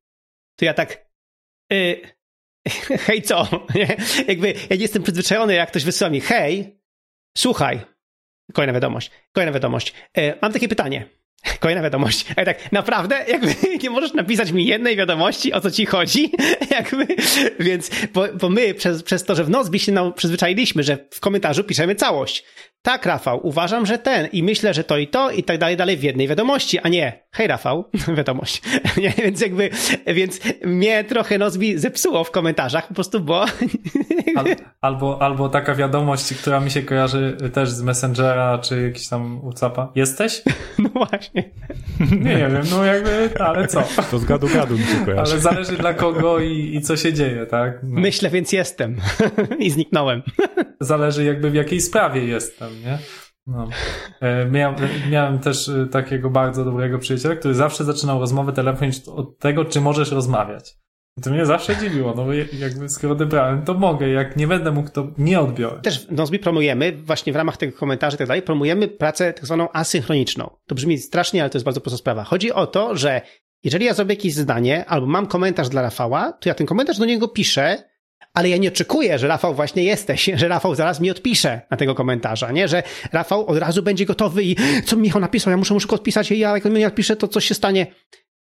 [0.57, 1.11] to ja tak,
[1.71, 2.01] yy,
[3.07, 3.67] hej co?
[4.29, 6.81] Jakby ja nie jestem przyzwyczajony, jak ktoś wysyła mi, hej,
[7.37, 7.81] słuchaj,
[8.53, 9.95] kolejna wiadomość, kolejna wiadomość.
[10.17, 11.09] Yy, mam takie pytanie.
[11.61, 12.27] Kolejna wiadomość.
[12.37, 13.25] Ale tak, naprawdę?
[13.29, 16.33] Jakby nie możesz napisać mi jednej wiadomości, o co ci chodzi?
[16.71, 17.07] Jakby,
[17.61, 21.21] więc, bo, bo my przez, przez to, że w Nozbi się nam przyzwyczailiśmy, że w
[21.21, 22.45] komentarzu piszemy całość.
[22.85, 25.97] Tak, Rafał, uważam, że ten i myślę, że to i to i tak dalej, dalej
[25.97, 27.85] w jednej wiadomości, a nie, hej Rafał,
[28.17, 28.63] wiadomość.
[29.03, 29.71] Nie, więc jakby,
[30.07, 33.45] więc mnie trochę Nozbi zepsuło w komentarzach po prostu, bo...
[34.37, 34.47] Al,
[34.81, 39.93] albo, albo taka wiadomość, która mi się kojarzy też z Messengera, czy jakiś tam WhatsAppa.
[39.95, 40.43] Jesteś?
[40.79, 41.51] No właśnie.
[42.01, 43.83] Nie, nie wiem, no jakby, ale co?
[44.11, 45.33] To z gadu gadu mi się kojarzy.
[45.33, 47.81] Ale zależy dla kogo i, i co się dzieje, tak?
[47.83, 48.01] No.
[48.01, 48.97] Myślę, więc jestem.
[49.59, 50.23] I zniknąłem.
[50.81, 52.99] Zależy jakby w jakiej sprawie jestem nie?
[53.47, 53.69] No.
[54.21, 54.77] E, miałem,
[55.11, 59.81] miałem też e, takiego bardzo dobrego przyjaciela, który zawsze zaczynał rozmowę telefoniczną od tego, czy
[59.81, 60.77] możesz rozmawiać.
[61.19, 64.73] I to mnie zawsze dziwiło, no bo jakby skoro odebrałem, to mogę, jak nie będę
[64.73, 65.81] mógł, to nie odbiorę.
[65.81, 69.47] Też w Nozbi promujemy, właśnie w ramach tego komentarza i tak dalej, promujemy pracę tak
[69.47, 70.51] zwaną asynchroniczną.
[70.67, 72.25] To brzmi strasznie, ale to jest bardzo prosta sprawa.
[72.25, 73.21] Chodzi o to, że
[73.65, 77.05] jeżeli ja zrobię jakieś zdanie albo mam komentarz dla Rafała, to ja ten komentarz do
[77.05, 77.83] niego piszę
[78.35, 81.95] ale ja nie oczekuję, że Rafał właśnie jesteś, że Rafał zaraz mi odpisze na tego
[81.95, 82.69] komentarza, nie?
[82.69, 86.31] Że Rafał od razu będzie gotowy i co Michał napisał, ja muszę, muszę go odpisać
[86.31, 87.87] i ja jak mi nie odpiszę, to coś się stanie.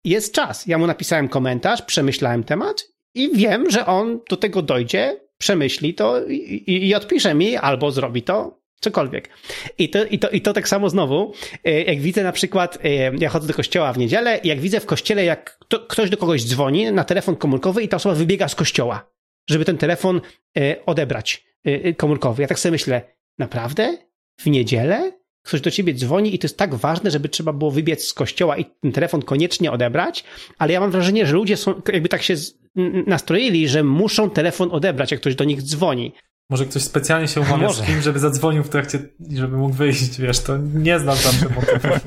[0.04, 0.66] Jest czas.
[0.68, 6.26] Ja mu napisałem komentarz, przemyślałem temat i wiem, że on do tego dojdzie, przemyśli to
[6.26, 9.30] i, i, i odpisze mi albo zrobi to, cokolwiek.
[9.78, 13.18] I to, i, to, I to tak samo znowu, e, jak widzę na przykład, e,
[13.18, 16.46] ja chodzę do kościoła w niedzielę i jak widzę w kościele, jak ktoś do kogoś
[16.46, 19.19] dzwoni na telefon komórkowy i ta osoba wybiega z kościoła
[19.50, 20.22] żeby ten telefon
[20.58, 22.42] e, odebrać e, e, komórkowy.
[22.42, 23.02] Ja tak sobie myślę,
[23.38, 23.98] naprawdę?
[24.40, 25.12] W niedzielę?
[25.44, 28.58] Ktoś do ciebie dzwoni i to jest tak ważne, żeby trzeba było wybiec z kościoła
[28.58, 30.24] i ten telefon koniecznie odebrać,
[30.58, 32.36] ale ja mam wrażenie, że ludzie są, jakby tak się
[33.08, 36.14] nastroili, że muszą telefon odebrać, jak ktoś do nich dzwoni.
[36.50, 39.00] Może ktoś specjalnie się umawia z kim, żeby zadzwonił w trakcie,
[39.36, 41.88] żeby mógł wyjść, wiesz, to nie znam tam tego motywu.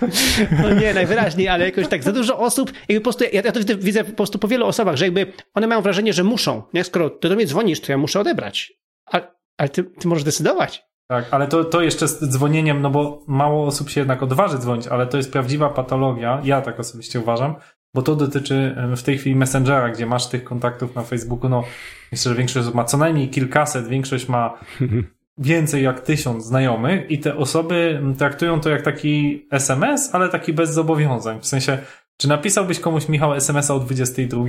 [0.62, 3.60] No nie, najwyraźniej, ale jakoś tak za dużo osób, jakby po prostu, ja, ja to
[3.78, 6.84] widzę, po prostu po wielu osobach, że jakby one mają wrażenie, że muszą, nie?
[6.84, 8.72] Skoro ty do mnie dzwonisz, to ja muszę odebrać.
[9.12, 9.20] A,
[9.56, 10.90] ale ty, ty możesz decydować.
[11.08, 14.88] Tak, ale to, to jeszcze z dzwonieniem, no bo mało osób się jednak odważy dzwonić,
[14.88, 17.54] ale to jest prawdziwa patologia, ja tak osobiście uważam,
[17.94, 21.64] bo to dotyczy w tej chwili Messengera, gdzie masz tych kontaktów na Facebooku, no
[22.12, 24.58] myślę, że większość osób ma co najmniej kilkaset, większość ma
[25.40, 30.72] więcej jak tysiąc znajomych i te osoby traktują to jak taki SMS, ale taki bez
[30.72, 31.40] zobowiązań.
[31.40, 31.78] W sensie,
[32.16, 34.44] czy napisałbyś komuś Michał SMS-a o 22?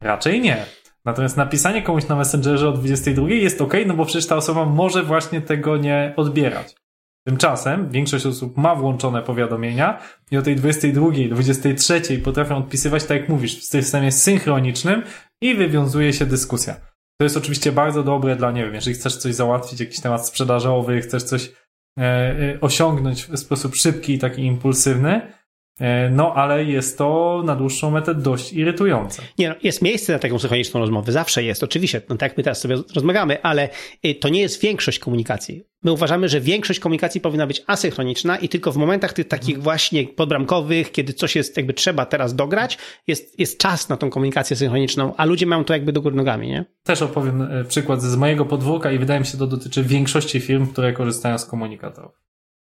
[0.00, 0.64] Raczej nie.
[1.04, 5.02] Natomiast napisanie komuś na Messengerze o 22 jest ok, no bo przecież ta osoba może
[5.02, 6.74] właśnie tego nie odbierać.
[7.26, 9.98] Tymczasem większość osób ma włączone powiadomienia
[10.30, 15.02] i o tej 22, 23 potrafią odpisywać tak jak mówisz, w systemie synchronicznym
[15.40, 16.76] i wywiązuje się dyskusja.
[17.20, 21.00] To jest oczywiście bardzo dobre dla, nie wiem, jeżeli chcesz coś załatwić, jakiś temat sprzedażowy,
[21.00, 21.52] chcesz coś
[21.98, 25.32] e, e, osiągnąć w sposób szybki i taki impulsywny,
[26.10, 29.22] no, ale jest to na dłuższą metę dość irytujące.
[29.38, 32.44] Nie, no, jest miejsce na taką synchroniczną rozmowę, zawsze jest, oczywiście, no tak jak my
[32.44, 33.68] teraz sobie rozmawiamy, ale
[34.06, 35.64] y, to nie jest większość komunikacji.
[35.82, 40.06] My uważamy, że większość komunikacji powinna być asynchroniczna i tylko w momentach tych takich właśnie
[40.06, 45.16] podbramkowych, kiedy coś jest jakby trzeba teraz dograć, jest, jest czas na tą komunikację synchroniczną,
[45.16, 46.64] a ludzie mają to jakby do góry nogami, nie?
[46.82, 50.66] Też opowiem e, przykład z mojego podwórka i wydaje mi się to dotyczy większości firm,
[50.66, 52.12] które korzystają z komunikatorów.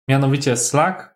[0.07, 1.10] Mianowicie Slack,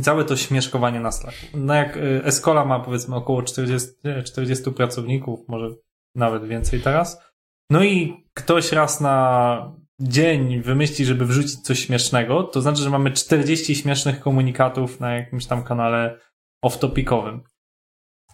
[0.00, 1.46] całe to śmieszkowanie na Slacku.
[1.54, 3.88] No jak y, Escola ma powiedzmy około 40,
[4.24, 5.68] 40 pracowników, może
[6.14, 7.22] nawet więcej teraz.
[7.70, 13.12] No i ktoś raz na dzień wymyśli, żeby wrzucić coś śmiesznego, to znaczy, że mamy
[13.12, 16.18] 40 śmiesznych komunikatów na jakimś tam kanale
[16.64, 17.40] off-topicowym.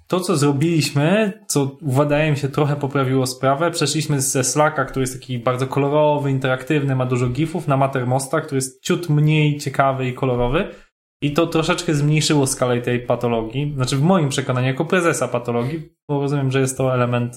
[0.07, 5.21] To, co zrobiliśmy, co wydaje mi się trochę poprawiło sprawę, przeszliśmy ze Slacka, który jest
[5.21, 10.15] taki bardzo kolorowy, interaktywny, ma dużo gifów, na Mattermosta, który jest ciut mniej ciekawy i
[10.15, 10.75] kolorowy
[11.23, 13.73] i to troszeczkę zmniejszyło skalę tej patologii.
[13.75, 17.37] Znaczy, w moim przekonaniu, jako prezesa patologii, bo rozumiem, że jest to element,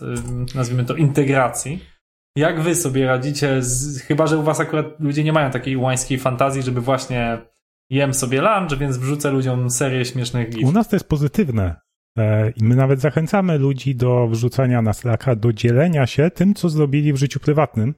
[0.55, 1.79] nazwijmy to, integracji.
[2.37, 6.19] Jak wy sobie radzicie, z, chyba że u was akurat ludzie nie mają takiej łańskiej
[6.19, 7.37] fantazji, żeby właśnie
[7.89, 10.69] jem sobie lunch, więc wrzucę ludziom serię śmiesznych gifów.
[10.69, 11.75] U nas to jest pozytywne.
[12.17, 17.13] E, my nawet zachęcamy ludzi do wrzucania na Slacka, do dzielenia się tym, co zrobili
[17.13, 17.95] w życiu prywatnym.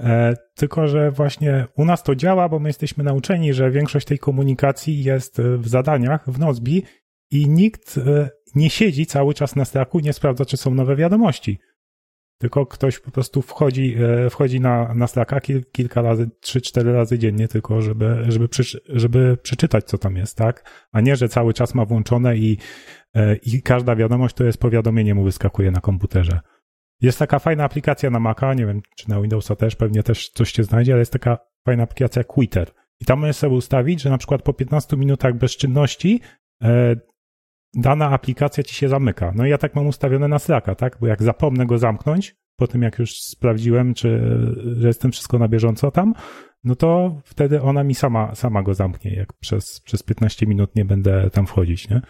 [0.00, 4.18] E, tylko, że właśnie u nas to działa, bo my jesteśmy nauczeni, że większość tej
[4.18, 6.82] komunikacji jest w zadaniach, w Nozbi
[7.30, 11.58] i nikt e, nie siedzi cały czas na Slacku, nie sprawdza, czy są nowe wiadomości.
[12.38, 13.96] Tylko ktoś po prostu wchodzi,
[14.26, 18.48] e, wchodzi na, na Slacka kil, kilka razy, trzy, cztery razy dziennie, tylko żeby, żeby,
[18.48, 20.70] przy, żeby przeczytać, co tam jest, tak?
[20.92, 22.58] A nie, że cały czas ma włączone i,
[23.42, 26.40] i każda wiadomość to jest powiadomienie mu wyskakuje na komputerze.
[27.00, 30.52] Jest taka fajna aplikacja na Maca, nie wiem, czy na Windowsa też, pewnie też coś
[30.52, 32.70] się znajdzie, ale jest taka fajna aplikacja Quitter.
[33.00, 36.20] I tam możesz sobie ustawić, że na przykład po 15 minutach bezczynności
[36.62, 36.96] e,
[37.74, 39.32] dana aplikacja ci się zamyka.
[39.34, 40.98] No i ja tak mam ustawione na Slacka, tak?
[41.00, 44.20] Bo jak zapomnę go zamknąć, po tym jak już sprawdziłem, czy
[44.76, 46.14] że jestem wszystko na bieżąco tam,
[46.64, 50.84] no to wtedy ona mi sama, sama go zamknie, jak przez, przez 15 minut nie
[50.84, 52.00] będę tam wchodzić, nie?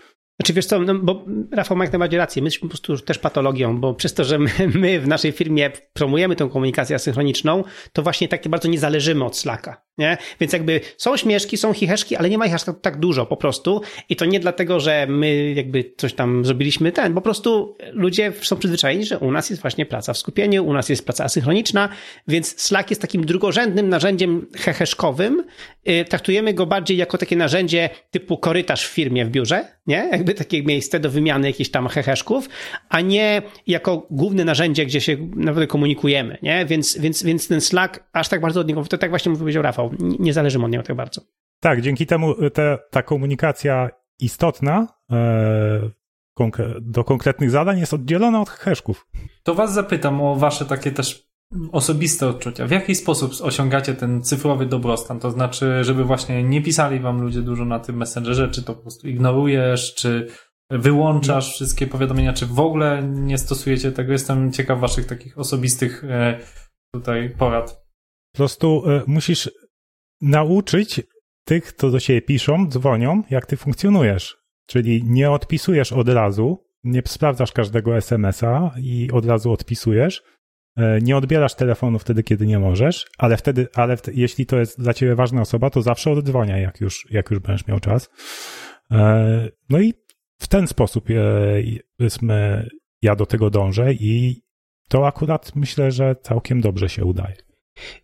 [0.41, 3.19] Znaczy wiesz co, no, bo Rafał ma jak najbardziej rację, my jesteśmy po prostu też
[3.19, 8.03] patologią, bo przez to, że my, my w naszej firmie promujemy tą komunikację asynchroniczną, to
[8.03, 10.19] właśnie tak bardzo nie zależymy od Slacka nie?
[10.41, 13.37] Więc jakby są śmieszki, są chicheszki, ale nie ma ich aż tak, tak dużo po
[13.37, 18.33] prostu i to nie dlatego, że my jakby coś tam zrobiliśmy ten, po prostu ludzie
[18.43, 21.89] są przyzwyczajeni, że u nas jest właśnie praca w skupieniu, u nas jest praca asynchroniczna,
[22.29, 25.45] więc Slack jest takim drugorzędnym narzędziem heheszkowym,
[25.85, 30.09] yy, traktujemy go bardziej jako takie narzędzie typu korytarz w firmie, w biurze, nie?
[30.13, 32.49] Jakby takie miejsce do wymiany jakichś tam heheszków,
[32.89, 36.67] a nie jako główne narzędzie, gdzie się naprawdę komunikujemy, nie?
[36.67, 39.90] Więc, więc, więc ten Slack aż tak bardzo od niego, to tak właśnie powiedział Rafał,
[39.99, 41.21] nie zależy od niego tak bardzo.
[41.61, 45.91] Tak, dzięki temu te, ta komunikacja istotna e,
[46.81, 49.07] do konkretnych zadań jest oddzielona od heszków.
[49.43, 51.31] To was zapytam o wasze takie też
[51.73, 52.67] osobiste odczucia.
[52.67, 55.21] W jaki sposób osiągacie ten cyfrowy dobrostan?
[55.21, 58.83] To znaczy, żeby właśnie nie pisali wam ludzie dużo na tym messengerze, czy to po
[58.83, 60.27] prostu ignorujesz, czy
[60.71, 64.13] wyłączasz wszystkie powiadomienia, czy w ogóle nie stosujecie tego?
[64.13, 66.39] Jestem ciekaw waszych takich osobistych e,
[66.95, 67.85] tutaj porad.
[68.33, 69.51] Po prostu e, musisz
[70.21, 71.01] nauczyć
[71.45, 74.37] tych, co do siebie piszą, dzwonią, jak ty funkcjonujesz.
[74.67, 80.23] Czyli nie odpisujesz od razu, nie sprawdzasz każdego SMS-a i od razu odpisujesz.
[80.77, 84.95] E, nie odbierasz telefonu wtedy, kiedy nie możesz, ale wtedy, ale jeśli to jest dla
[84.95, 88.11] ciebie ważna osoba, to zawsze oddzwonia, jak już, jak już będziesz miał czas.
[88.91, 89.95] E, no i
[90.41, 92.53] w ten sposób e,
[93.03, 94.43] ja do tego dążę i
[94.89, 97.50] to akurat myślę, że całkiem dobrze się udaje.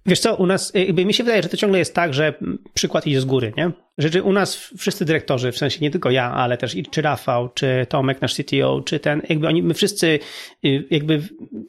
[0.06, 2.34] Wiesz co, u nas, jakby mi się wydaje, że to ciągle jest tak, że
[2.74, 3.85] przykład idzie z góry, nie?
[3.98, 7.48] Rzeczy u nas wszyscy dyrektorzy, w sensie nie tylko ja, ale też i czy Rafał,
[7.48, 10.18] czy Tomek, nasz CTO, czy ten, jakby oni, my wszyscy
[10.64, 11.22] y, jakby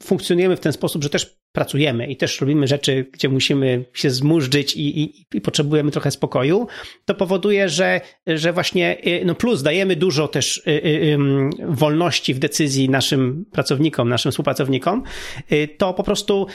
[0.04, 4.76] funkcjonujemy w ten sposób, że też pracujemy i też robimy rzeczy, gdzie musimy się zmurzyć
[4.76, 6.68] i, i, i, potrzebujemy trochę spokoju,
[7.06, 11.18] to powoduje, że, że właśnie, y, no plus dajemy dużo też y,
[11.68, 15.04] wolności w decyzji naszym pracownikom, naszym współpracownikom,
[15.78, 16.48] to po prostu,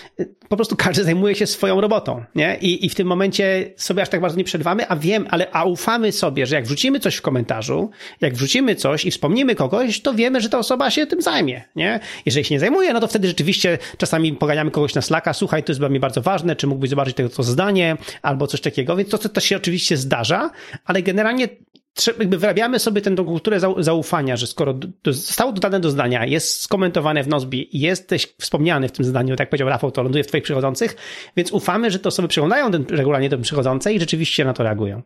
[0.48, 2.58] po prostu każdy zajmuje się swoją robotą, nie?
[2.60, 5.61] I, i w tym momencie sobie aż tak bardzo nie przerywamy, a wiem, ale, a
[5.64, 7.90] ufamy sobie, że jak wrzucimy coś w komentarzu,
[8.20, 12.00] jak wrzucimy coś i wspomnimy kogoś, to wiemy, że ta osoba się tym zajmie, nie?
[12.26, 15.72] Jeżeli się nie zajmuje, no to wtedy rzeczywiście czasami poganiamy kogoś na Slacka, słuchaj, to
[15.72, 19.10] jest dla mnie bardzo ważne, czy mógłbyś zobaczyć tego to zdanie, albo coś takiego, więc
[19.10, 20.50] to, to, się oczywiście zdarza,
[20.84, 21.48] ale generalnie
[22.18, 24.74] jakby wyrabiamy sobie tę kulturę zaufania, że skoro
[25.06, 29.50] zostało dodane do zdania, jest skomentowane w Nozbi, jesteś wspomniany w tym zdaniu, tak jak
[29.50, 30.96] powiedział Rafał, to ląduje w twoich przychodzących,
[31.36, 35.02] więc ufamy, że te osoby przeglądają ten, regularnie te przychodzące i rzeczywiście na to reagują.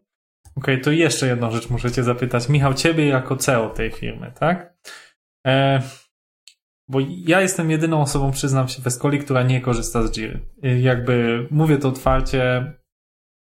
[0.56, 2.48] Okej, okay, to jeszcze jedną rzecz muszę cię zapytać.
[2.48, 4.76] Michał, ciebie jako CEO tej firmy, tak?
[5.46, 5.82] E,
[6.88, 10.40] bo ja jestem jedyną osobą, przyznam się, w Escoli, która nie korzysta z Jiry.
[10.80, 12.72] Jakby mówię to otwarcie,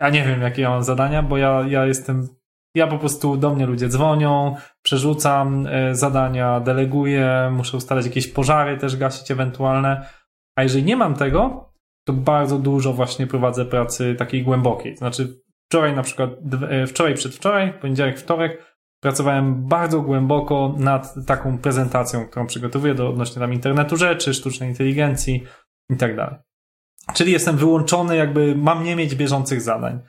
[0.02, 2.28] ja nie wiem, jakie ja mam zadania, bo ja, ja jestem,
[2.76, 8.78] ja po prostu do mnie ludzie dzwonią, przerzucam e, zadania, deleguję, muszę ustalać jakieś pożary
[8.78, 10.06] też gasić ewentualne,
[10.56, 11.70] a jeżeli nie mam tego,
[12.08, 14.97] to bardzo dużo właśnie prowadzę pracy takiej głębokiej.
[14.97, 16.30] Znaczy Wczoraj na przykład,
[16.70, 23.39] e, wczoraj, przedwczoraj, poniedziałek, wtorek, pracowałem bardzo głęboko nad taką prezentacją, którą przygotowuję do odnośnie
[23.39, 25.43] tam internetu rzeczy, sztucznej inteligencji
[25.89, 26.36] i tak dalej.
[27.13, 29.99] Czyli jestem wyłączony, jakby mam nie mieć bieżących zadań.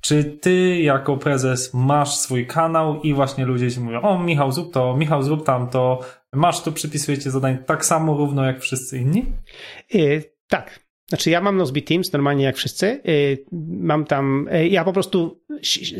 [0.00, 4.72] Czy ty jako prezes masz swój kanał i właśnie ludzie ci mówią, o Michał zrób
[4.72, 6.00] to, Michał zrób tamto,
[6.32, 9.24] masz tu, przypisujecie zadań tak samo równo jak wszyscy inni?
[9.94, 13.00] Yy, tak, znaczy, ja mam Nozbe Teams normalnie jak wszyscy.
[13.08, 13.44] Y,
[13.80, 15.42] mam tam, y, ja po prostu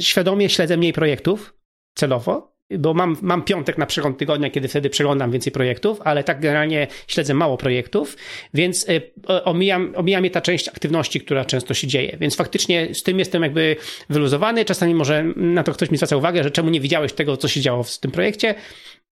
[0.01, 1.55] świadomie śledzę mniej projektów
[1.95, 6.41] celowo, bo mam, mam piątek na przegląd tygodnia, kiedy wtedy przeglądam więcej projektów, ale tak
[6.41, 8.17] generalnie śledzę mało projektów,
[8.55, 9.13] więc y,
[9.45, 12.17] omijam, omijam je ta część aktywności, która często się dzieje.
[12.21, 13.77] Więc faktycznie z tym jestem jakby
[14.11, 14.65] wyluzowany.
[14.65, 17.61] Czasami może na to ktoś mi zwraca uwagę, że czemu nie widziałeś tego, co się
[17.61, 18.55] działo w tym projekcie.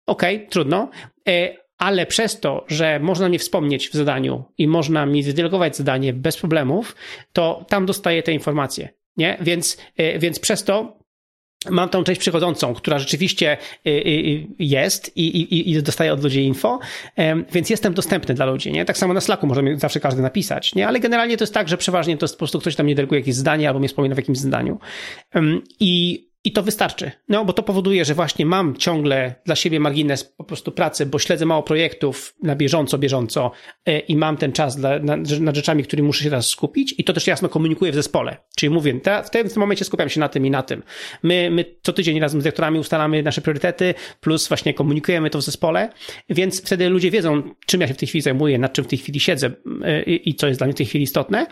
[0.07, 0.91] Okej, okay, trudno
[1.79, 6.37] ale przez to, że można mnie wspomnieć w zadaniu i można mi wydelegować zadanie bez
[6.37, 6.97] problemów,
[7.33, 8.89] to tam dostaję te informacje.
[9.17, 9.39] Nie?
[9.41, 11.05] Więc, e, więc przez to
[11.71, 13.57] mam tą część przychodzącą, która rzeczywiście e,
[13.91, 14.01] e,
[14.59, 16.79] jest i, i, i dostaje od ludzi info,
[17.53, 18.73] więc jestem dostępny dla ludzi.
[18.73, 18.85] Nie?
[18.85, 20.89] Tak samo na Slacku może mi zawsze każdy napisać, nie?
[20.89, 23.21] ale generalnie to jest tak, że przeważnie to jest po prostu ktoś tam nie deleguje
[23.21, 24.79] jakieś zdanie albo mnie wspomina w jakimś zdaniu.
[25.81, 27.11] I i to wystarczy.
[27.29, 31.19] No, bo to powoduje, że właśnie mam ciągle dla siebie margines po prostu pracy, bo
[31.19, 33.51] śledzę mało projektów na bieżąco, bieżąco
[33.87, 37.05] e, i mam ten czas dla, nad, nad rzeczami, którymi muszę się teraz skupić i
[37.05, 38.37] to też jasno komunikuję w zespole.
[38.57, 40.83] Czyli mówię, ta, w, tym, w tym momencie skupiam się na tym i na tym.
[41.23, 45.43] My, my co tydzień razem z dyrektorami ustalamy nasze priorytety, plus właśnie komunikujemy to w
[45.43, 45.93] zespole,
[46.29, 48.99] więc wtedy ludzie wiedzą, czym ja się w tej chwili zajmuję, nad czym w tej
[48.99, 49.51] chwili siedzę
[49.83, 51.47] e, i, i co jest dla mnie w tej chwili istotne.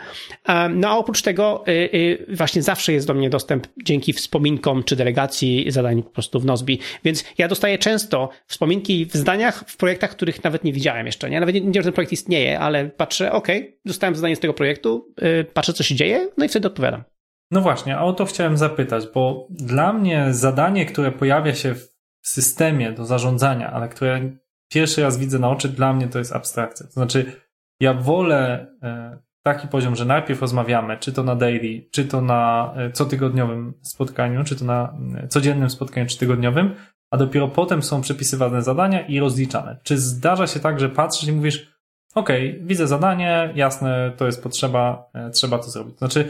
[0.69, 5.71] No a oprócz tego e, właśnie zawsze jest do mnie dostęp dzięki wspominkom czy delegacji
[5.71, 6.79] zadań po prostu w Nozbi.
[7.03, 11.29] Więc ja dostaję często wspominki w zdaniach, w projektach, których nawet nie widziałem jeszcze.
[11.29, 11.39] Nie?
[11.39, 13.47] Nawet nie wiem, że ten projekt istnieje, ale patrzę, ok,
[13.85, 17.03] dostałem zadanie z tego projektu, yy, patrzę, co się dzieje, no i wtedy odpowiadam.
[17.51, 21.87] No właśnie, a o to chciałem zapytać, bo dla mnie zadanie, które pojawia się w
[22.21, 24.31] systemie do zarządzania, ale które
[24.69, 26.85] pierwszy raz widzę na oczy, dla mnie to jest abstrakcja.
[26.85, 27.31] To znaczy,
[27.79, 32.73] ja wolę e, taki poziom, że najpierw rozmawiamy, czy to na daily, czy to na
[32.75, 36.75] e, cotygodniowym spotkaniu, czy to na e, codziennym spotkaniu, czy tygodniowym,
[37.11, 39.77] a dopiero potem są przepisywane zadania i rozliczane.
[39.83, 41.73] Czy zdarza się tak, że patrzysz i mówisz,
[42.15, 42.29] OK,
[42.61, 45.97] widzę zadanie, jasne, to jest potrzeba, e, trzeba to zrobić.
[45.97, 46.29] Znaczy,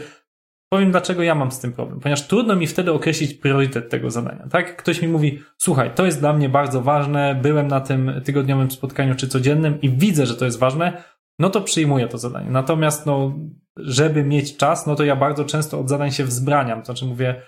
[0.68, 2.00] powiem dlaczego ja mam z tym problem.
[2.00, 4.46] Ponieważ trudno mi wtedy określić priorytet tego zadania.
[4.50, 4.76] Tak?
[4.76, 9.14] Ktoś mi mówi, słuchaj, to jest dla mnie bardzo ważne, byłem na tym tygodniowym spotkaniu
[9.14, 11.02] czy codziennym i widzę, że to jest ważne,
[11.38, 12.50] no to przyjmuję to zadanie.
[12.50, 13.34] Natomiast, no,
[13.76, 16.80] żeby mieć czas, no to ja bardzo często od zadań się wzbraniam.
[16.80, 17.42] To znaczy mówię,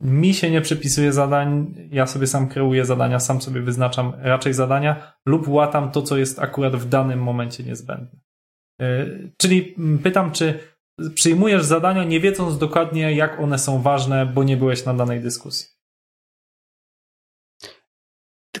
[0.00, 5.12] mi się nie przypisuje zadań, ja sobie sam kreuję zadania, sam sobie wyznaczam raczej zadania
[5.26, 8.20] lub łatam to, co jest akurat w danym momencie niezbędne.
[8.80, 10.60] Yy, czyli pytam, czy
[11.14, 15.77] przyjmujesz zadania nie wiedząc dokładnie, jak one są ważne, bo nie byłeś na danej dyskusji?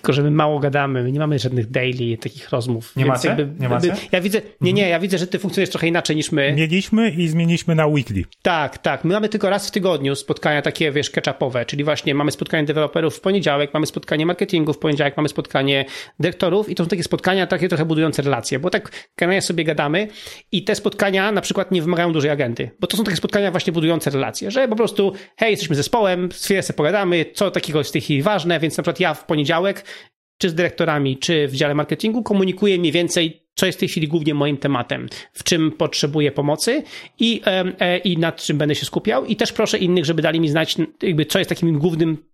[0.08, 2.96] Tylko że my mało gadamy, my nie mamy żadnych daily takich rozmów.
[2.96, 3.28] Nie macie?
[3.28, 3.94] Jakby, nie macie?
[4.12, 6.52] Ja widzę, nie, nie, ja widzę, że ty funkcjonujesz trochę inaczej niż my.
[6.56, 8.24] Mieliśmy i zmieniliśmy na weekly.
[8.42, 9.04] Tak, tak.
[9.04, 13.16] My mamy tylko raz w tygodniu spotkania takie, wiesz, catch-upowe, czyli właśnie mamy spotkanie deweloperów
[13.16, 15.84] w poniedziałek, mamy spotkanie marketingu w poniedziałek, mamy spotkanie
[16.20, 20.08] dyrektorów i to są takie spotkania takie trochę budujące relacje, bo tak generalnie sobie gadamy
[20.52, 23.72] i te spotkania na przykład nie wymagają dużej agendy, bo to są takie spotkania właśnie
[23.72, 27.92] budujące relacje, że po prostu hej, jesteśmy zespołem, chwilę sobie pogadamy, co takiego jest w
[27.92, 29.84] tej chwili ważne, więc na przykład ja w poniedziałek
[30.38, 34.08] czy z dyrektorami, czy w dziale marketingu komunikuję mniej więcej, co jest w tej chwili
[34.08, 36.82] głównie moim tematem, w czym potrzebuję pomocy
[37.18, 39.24] i, e, i nad czym będę się skupiał.
[39.24, 42.28] I też proszę innych, żeby dali mi znać, jakby, co jest takim głównym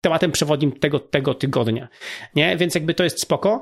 [0.00, 1.88] tematem przewodnim tego, tego tygodnia.
[2.34, 2.56] Nie?
[2.56, 3.60] Więc jakby to jest spoko,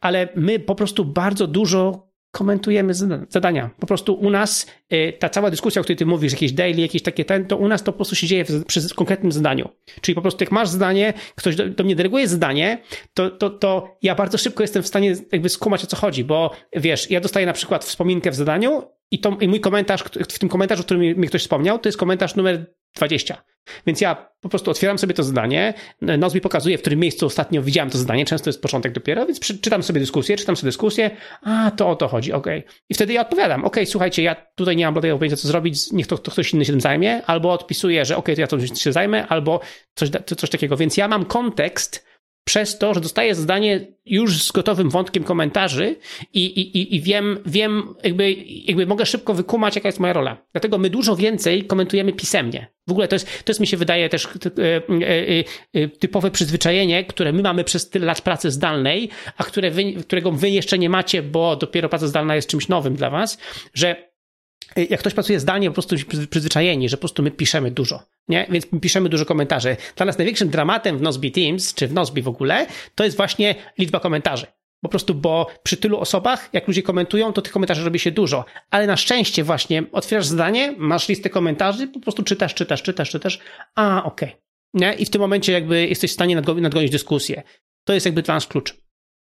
[0.00, 2.94] ale my po prostu bardzo dużo komentujemy
[3.28, 3.70] zadania.
[3.80, 7.02] Po prostu u nas y, ta cała dyskusja, o której ty mówisz, jakieś daily, jakieś
[7.02, 9.68] takie ten, to u nas to po prostu się dzieje przy konkretnym zadaniu.
[10.00, 12.82] Czyli po prostu jak masz zdanie, ktoś do, do mnie deleguje zdanie,
[13.14, 16.50] to, to, to ja bardzo szybko jestem w stanie jakby skumać o co chodzi, bo
[16.76, 20.48] wiesz, ja dostaję na przykład wspominkę w zadaniu i, to, i mój komentarz, w tym
[20.48, 22.66] komentarzu, o którym mi ktoś wspomniał, to jest komentarz numer
[22.96, 23.42] 20.
[23.86, 27.90] Więc ja po prostu otwieram sobie to zdanie, Nozbi pokazuje, w którym miejscu ostatnio widziałem
[27.90, 31.10] to zdanie, często jest początek dopiero, więc czytam sobie dyskusję, czytam sobie dyskusję,
[31.42, 32.58] a to o to chodzi, okej.
[32.58, 32.72] Okay.
[32.88, 35.92] I wtedy ja odpowiadam, okej, okay, słuchajcie, ja tutaj nie mam bladego pojęcia, co zrobić,
[35.92, 38.68] niech to, to, ktoś inny się tym zajmie, albo odpisuję, że okej, okay, to ja
[38.68, 39.60] to się zajmę, albo
[39.94, 40.76] coś, coś takiego.
[40.76, 42.09] Więc ja mam kontekst,
[42.50, 45.96] przez to, że dostaję zdanie już z gotowym wątkiem komentarzy
[46.34, 50.36] i, i, i wiem, wiem jakby, jakby mogę szybko wykumać, jaka jest moja rola.
[50.52, 52.66] Dlatego my dużo więcej komentujemy pisemnie.
[52.88, 54.30] W ogóle to jest, to jest mi się wydaje też e,
[54.66, 55.44] e,
[55.74, 60.32] e, typowe przyzwyczajenie, które my mamy przez tyle lat pracy zdalnej, a które wy, którego
[60.32, 63.38] wy jeszcze nie macie, bo dopiero praca zdalna jest czymś nowym dla was,
[63.74, 64.09] że
[64.76, 65.96] jak ktoś pracuje zdalnie, po prostu
[66.30, 68.46] przyzwyczajeni, że po prostu my piszemy dużo, nie?
[68.50, 69.76] Więc piszemy dużo komentarzy.
[69.96, 73.54] Dla nas największym dramatem w Nozbe Teams, czy w Nozbe w ogóle, to jest właśnie
[73.78, 74.46] liczba komentarzy.
[74.82, 78.44] Po prostu, bo przy tylu osobach, jak ludzie komentują, to tych komentarzy robi się dużo.
[78.70, 83.38] Ale na szczęście właśnie otwierasz zdanie, masz listę komentarzy, po prostu czytasz, czytasz, czytasz, czytasz.
[83.74, 84.28] A, okej.
[84.28, 84.40] Okay.
[84.74, 84.92] Nie?
[84.92, 87.42] I w tym momencie jakby jesteś w stanie nadgonić dyskusję.
[87.84, 88.74] To jest jakby dla nas klucz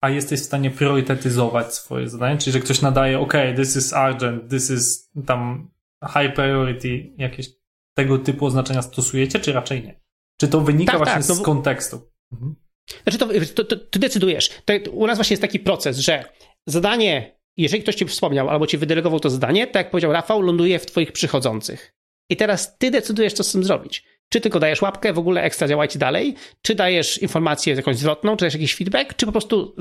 [0.02, 4.50] a jesteś w stanie priorytetyzować swoje zadanie, czyli że ktoś nadaje, ok, this is urgent,
[4.50, 5.70] this is tam
[6.06, 7.50] high priority, jakieś
[7.94, 10.00] tego typu oznaczenia stosujecie, czy raczej nie?
[10.40, 12.10] Czy to wynika tak, właśnie tak, no z kontekstu?
[12.32, 12.54] Mhm.
[13.02, 14.50] Znaczy to, to, to, ty decydujesz.
[14.64, 16.24] To, u nas właśnie jest taki proces, że
[16.66, 20.78] zadanie, jeżeli ktoś ci wspomniał albo ci wydelegował to zadanie, tak jak powiedział Rafał, ląduje
[20.78, 21.94] w twoich przychodzących.
[22.30, 24.04] I teraz ty decydujesz, co z tym zrobić.
[24.32, 28.40] Czy tylko dajesz łapkę, w ogóle ekstra działajcie dalej, czy dajesz informację jakąś zwrotną, czy
[28.40, 29.74] dajesz jakiś feedback, czy po prostu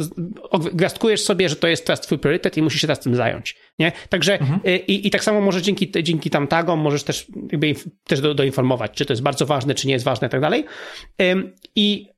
[0.74, 3.56] gwiazdkujesz sobie, że to jest teraz twój priorytet i musisz się teraz tym zająć.
[3.80, 3.92] Nie?
[4.10, 4.60] Także mhm.
[4.68, 8.34] Y, i, i tak samo może dzięki, dzięki tam tagom możesz też jakby też do,
[8.34, 10.66] doinformować, czy to jest bardzo ważne, czy nie jest ważne i tak dalej.
[11.76, 12.12] I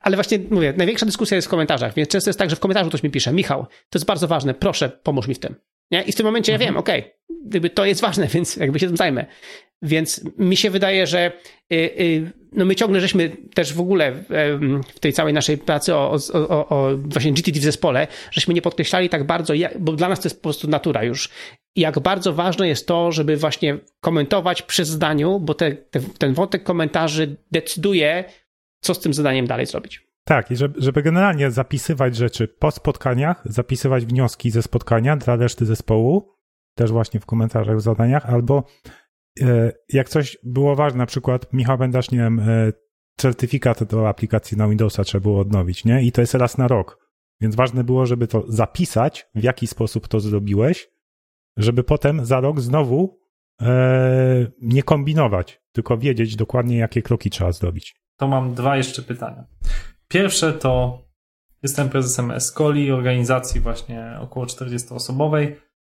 [0.00, 2.88] ale właśnie mówię, największa dyskusja jest w komentarzach, więc często jest tak, że w komentarzu
[2.88, 5.54] ktoś mi pisze, Michał, to jest bardzo ważne, proszę, pomóż mi w tym.
[5.90, 6.02] Nie?
[6.02, 6.66] I w tym momencie mhm.
[6.66, 7.14] ja wiem, okej,
[7.48, 9.26] okay, to jest ważne, więc jakby się tym zajmę.
[9.82, 11.32] Więc mi się wydaje, że
[11.72, 14.12] y, y, no my ciągle żeśmy też w ogóle
[14.94, 19.08] w tej całej naszej pracy o, o, o właśnie GTD w zespole, żeśmy nie podkreślali
[19.08, 21.28] tak bardzo, bo dla nas to jest po prostu natura już,
[21.76, 26.62] jak bardzo ważne jest to, żeby właśnie komentować przy zdaniu, bo te, te, ten wątek
[26.62, 28.24] komentarzy decyduje,
[28.80, 30.10] co z tym zadaniem dalej zrobić.
[30.24, 35.66] Tak, i żeby, żeby generalnie zapisywać rzeczy po spotkaniach, zapisywać wnioski ze spotkania dla reszty
[35.66, 36.32] zespołu,
[36.74, 38.64] też właśnie w komentarzach, w zadaniach, albo
[39.88, 42.72] jak coś było ważne, na przykład Michał Będasz, nie wiem, e,
[43.16, 46.02] certyfikat do aplikacji na Windowsa trzeba było odnowić, nie?
[46.02, 46.98] I to jest raz na rok.
[47.40, 50.88] Więc ważne było, żeby to zapisać, w jaki sposób to zrobiłeś,
[51.56, 53.20] żeby potem za rok znowu
[53.60, 57.96] e, nie kombinować, tylko wiedzieć dokładnie, jakie kroki trzeba zrobić.
[58.16, 59.44] To mam dwa jeszcze pytania.
[60.08, 61.02] Pierwsze to
[61.62, 65.54] jestem prezesem Escoli, organizacji właśnie około 40-osobowej.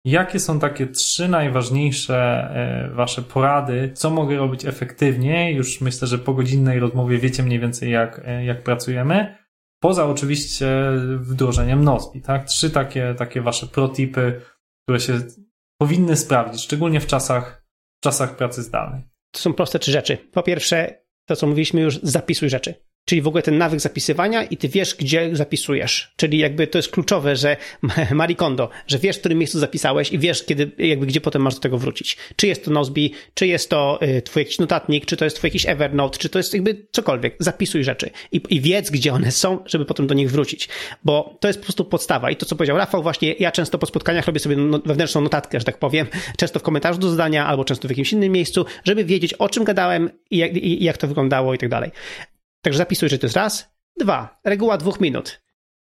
[0.04, 3.90] Jakie są takie trzy najważniejsze e, Wasze porady?
[3.94, 5.52] Co mogę robić efektywnie?
[5.52, 9.36] Już myślę, że po godzinnej rozmowie wiecie mniej więcej, jak, e, jak pracujemy.
[9.82, 10.68] Poza oczywiście
[11.16, 12.44] wdrożeniem Nozbi, tak?
[12.44, 14.40] Trzy takie, takie Wasze protipy,
[14.82, 15.20] które się
[15.80, 17.64] powinny sprawdzić, szczególnie w czasach,
[18.00, 19.02] w czasach pracy zdalnej.
[19.30, 20.16] To są proste trzy rzeczy.
[20.16, 22.74] Po pierwsze, to co mówiliśmy już, zapisuj rzeczy.
[23.10, 26.12] Czyli w ogóle ten nawyk zapisywania i ty wiesz, gdzie zapisujesz.
[26.16, 27.56] Czyli jakby to jest kluczowe, że
[28.10, 31.54] Marie Kondo, że wiesz, w którym miejscu zapisałeś i wiesz, kiedy, jakby gdzie potem masz
[31.54, 32.16] do tego wrócić.
[32.36, 33.00] Czy jest to Nozbe,
[33.34, 36.38] czy jest to y, twój jakiś notatnik, czy to jest twój jakiś Evernote, czy to
[36.38, 37.36] jest jakby cokolwiek.
[37.38, 40.68] Zapisuj rzeczy i, i wiedz, gdzie one są, żeby potem do nich wrócić.
[41.04, 42.30] Bo to jest po prostu podstawa.
[42.30, 45.58] I to, co powiedział Rafał, właśnie ja często po spotkaniach robię sobie no, wewnętrzną notatkę,
[45.58, 46.06] że tak powiem,
[46.36, 49.64] często w komentarzu do zdania, albo często w jakimś innym miejscu, żeby wiedzieć, o czym
[49.64, 51.90] gadałem i jak, i jak to wyglądało i tak dalej.
[52.62, 53.70] Także zapisuj, że to jest raz.
[53.96, 55.40] Dwa, reguła dwóch minut.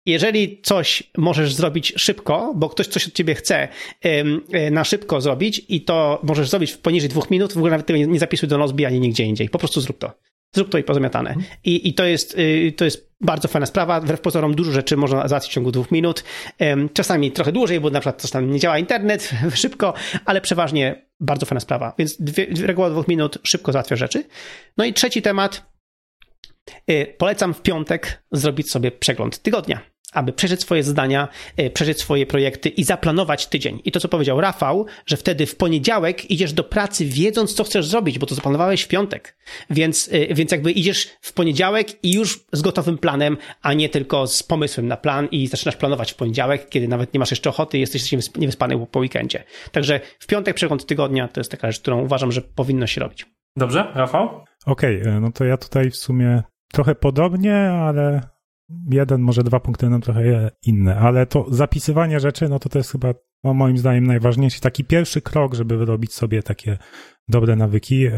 [0.06, 3.68] Jeżeli coś możesz zrobić szybko, bo ktoś coś od ciebie chce
[4.02, 7.86] e, na szybko zrobić i to możesz zrobić w poniżej dwóch minut, w ogóle nawet
[7.86, 9.48] tego nie zapisuj do Nozbi ani nigdzie indziej.
[9.48, 10.12] Po prostu zrób to.
[10.52, 11.34] Zrób to i pozamiatane.
[11.64, 14.00] I, i to, jest, y, to jest bardzo fajna sprawa.
[14.00, 16.24] Wbrew pozorom dużo rzeczy można załatwić w ciągu dwóch minut.
[16.92, 19.94] Czasami trochę dłużej, bo na przykład czasami nie działa internet szybko,
[20.24, 21.94] ale przeważnie bardzo fajna sprawa.
[21.98, 24.24] Więc dwie, reguła dwóch minut szybko załatwia rzeczy.
[24.76, 25.75] No i trzeci temat.
[26.90, 29.80] Y, polecam w piątek zrobić sobie przegląd tygodnia
[30.16, 33.80] aby przeżyć swoje zadania, e, przeżyć swoje projekty i zaplanować tydzień.
[33.84, 37.86] I to, co powiedział Rafał, że wtedy w poniedziałek idziesz do pracy wiedząc, co chcesz
[37.86, 39.36] zrobić, bo to zaplanowałeś w piątek.
[39.70, 44.26] Więc, e, więc jakby idziesz w poniedziałek i już z gotowym planem, a nie tylko
[44.26, 47.78] z pomysłem na plan i zaczynasz planować w poniedziałek, kiedy nawet nie masz jeszcze ochoty,
[47.78, 49.44] jesteś niewyspany po weekendzie.
[49.72, 53.26] Także w piątek przegląd tygodnia to jest taka rzecz, którą uważam, że powinno się robić.
[53.56, 54.44] Dobrze, Rafał?
[54.66, 56.42] Okej, okay, e, no to ja tutaj w sumie
[56.72, 58.20] trochę podobnie, ale
[58.90, 62.92] jeden, może dwa punkty będą trochę inne, ale to zapisywanie rzeczy, no to to jest
[62.92, 63.14] chyba
[63.44, 66.78] no moim zdaniem najważniejszy, taki pierwszy krok, żeby wyrobić sobie takie
[67.28, 68.12] dobre nawyki e,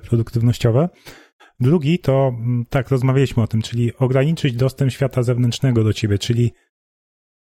[0.00, 0.88] produktywnościowe.
[1.60, 6.52] Drugi to, mm, tak, rozmawialiśmy o tym, czyli ograniczyć dostęp świata zewnętrznego do ciebie, czyli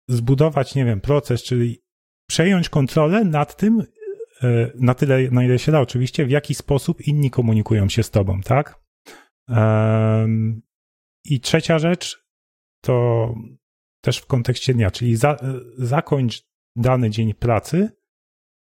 [0.08, 1.84] zbudować, nie wiem, proces, czyli
[2.28, 3.84] przejąć kontrolę nad tym,
[4.44, 8.12] e, na tyle, na ile się da oczywiście, w jaki sposób inni komunikują się z
[8.12, 8.85] tobą, tak?
[11.26, 12.26] I trzecia rzecz,
[12.82, 13.34] to
[14.02, 15.38] też w kontekście dnia, czyli za,
[15.78, 16.44] zakończ
[16.76, 17.90] dany dzień pracy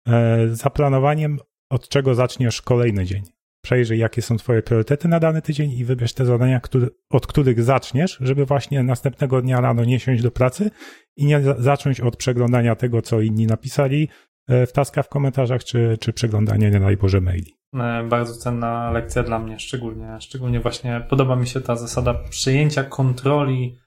[0.08, 1.38] e, zaplanowaniem,
[1.70, 3.22] od czego zaczniesz kolejny dzień.
[3.64, 7.62] Przejrzyj, jakie są Twoje priorytety na dany tydzień i wybierz te zadania, który, od których
[7.62, 10.70] zaczniesz, żeby właśnie następnego dnia rano nie siąść do pracy
[11.16, 14.08] i nie zacząć od przeglądania tego, co inni napisali
[14.48, 17.54] e, w taskach w komentarzach, czy, czy przeglądania, nie daj Boże, maili.
[17.74, 22.84] E, bardzo cenna lekcja dla mnie, szczególnie, szczególnie właśnie podoba mi się ta zasada przyjęcia
[22.84, 23.78] kontroli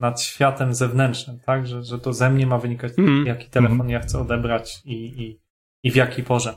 [0.00, 1.66] nad światem zewnętrznym, tak?
[1.66, 3.26] Że, że to ze mnie ma wynikać, mm.
[3.26, 3.90] jaki telefon mm.
[3.90, 5.40] ja chcę odebrać i, i,
[5.84, 6.54] i w jakiej porze.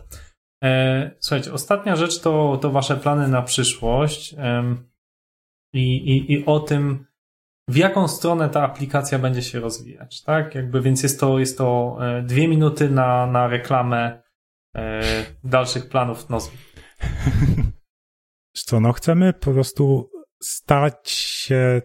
[0.63, 4.75] E, słuchajcie, ostatnia rzecz to, to wasze plany na przyszłość e,
[5.73, 7.05] i, i, i o tym,
[7.69, 10.55] w jaką stronę ta aplikacja będzie się rozwijać, tak?
[10.55, 14.23] Jakby, więc jest to, jest to e, dwie minuty na, na reklamę
[14.75, 15.01] e,
[15.43, 16.57] dalszych planów Nozbi.
[18.53, 20.09] Co, no chcemy po prostu
[20.41, 21.81] stać się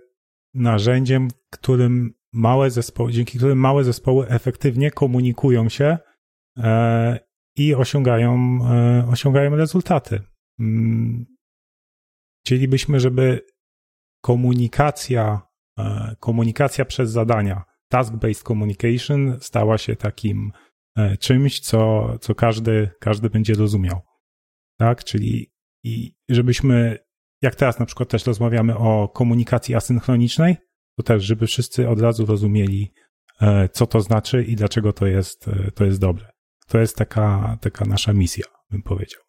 [0.54, 5.98] narzędziem, którym małe zespoły, dzięki którym małe zespoły efektywnie komunikują się
[6.58, 7.18] e,
[7.56, 10.22] i osiągają, e, osiągają rezultaty.
[10.60, 11.26] Mm,
[12.44, 13.46] chcielibyśmy, żeby
[14.22, 15.49] komunikacja,
[16.20, 20.52] komunikacja przez zadania, task-based communication stała się takim
[21.20, 24.00] czymś, co, co każdy, każdy będzie rozumiał.
[24.78, 25.04] Tak?
[25.04, 25.52] Czyli
[25.84, 26.98] i żebyśmy
[27.42, 30.56] jak teraz na przykład też rozmawiamy o komunikacji asynchronicznej,
[30.96, 32.92] to też, żeby wszyscy od razu rozumieli,
[33.40, 36.30] e, co to znaczy i dlaczego to jest, e, to jest dobre.
[36.66, 39.20] To jest taka, taka nasza misja, bym powiedział.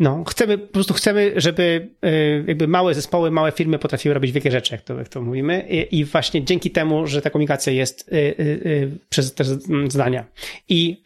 [0.00, 2.10] No, chcemy, po prostu chcemy, żeby e,
[2.46, 5.66] jakby małe zespoły, małe firmy potrafiły robić wielkie rzeczy, jak to, jak to mówimy.
[5.68, 8.10] I, I, właśnie dzięki temu, że ta komunikacja jest
[9.10, 9.44] przez te
[9.88, 10.24] zdania.
[10.68, 11.02] I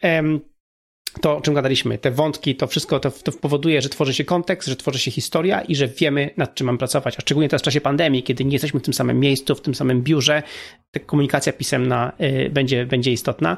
[1.21, 4.69] to, o czym gadaliśmy, te wątki, to wszystko to, to, powoduje, że tworzy się kontekst,
[4.69, 7.15] że tworzy się historia i że wiemy, nad czym mam pracować.
[7.17, 9.75] A szczególnie teraz w czasie pandemii, kiedy nie jesteśmy w tym samym miejscu, w tym
[9.75, 10.43] samym biurze,
[10.91, 13.57] ta komunikacja pisemna y, będzie, będzie istotna.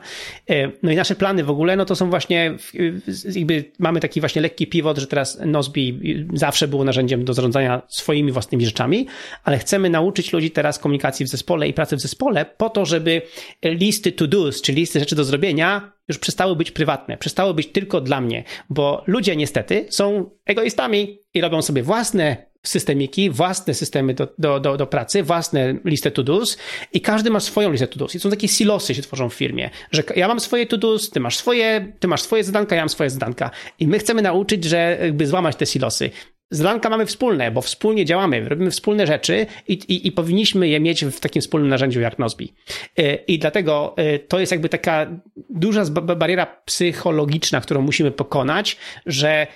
[0.52, 3.02] Y, no i nasze plany w ogóle, no to są właśnie, y,
[3.36, 6.00] jakby mamy taki właśnie lekki pivot, że teraz Nozbi
[6.34, 9.08] zawsze było narzędziem do zarządzania swoimi własnymi rzeczami,
[9.44, 13.22] ale chcemy nauczyć ludzi teraz komunikacji w zespole i pracy w zespole po to, żeby
[13.64, 18.22] listy to-dos, czyli listy rzeczy do zrobienia, już przestały być prywatne, przestały być tylko dla
[18.22, 24.60] mnie, bo ludzie niestety są egoistami i robią sobie własne systemiki, własne systemy do, do,
[24.60, 26.58] do, do pracy, własne listy to-dos
[26.94, 28.16] i każdy ma swoją listę to-dos.
[28.16, 31.38] I są takie silosy się tworzą w firmie, że ja mam swoje to-dos, ty masz
[31.38, 33.52] swoje, ty masz swoje zadanka, ja mam swoje zadanka.
[33.80, 36.12] I my chcemy nauczyć, że jakby złamać te silosy.
[36.52, 41.06] Zadanka mamy wspólne, bo wspólnie działamy, robimy wspólne rzeczy i, i, i, powinniśmy je mieć
[41.06, 42.54] w takim wspólnym narzędziu jak Nozbi.
[42.98, 45.08] E, I dlatego e, to jest jakby taka
[45.50, 45.86] duża
[46.18, 49.48] bariera psychologiczna, którą musimy pokonać, że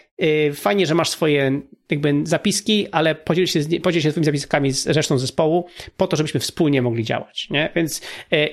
[0.54, 1.62] fajnie, że masz swoje
[1.92, 5.66] jakby zapiski, ale podziel się, podziel się swoimi zapiskami z resztą zespołu
[5.98, 7.48] po to, żebyśmy wspólnie mogli działać.
[7.50, 7.70] Nie?
[7.76, 8.02] Więc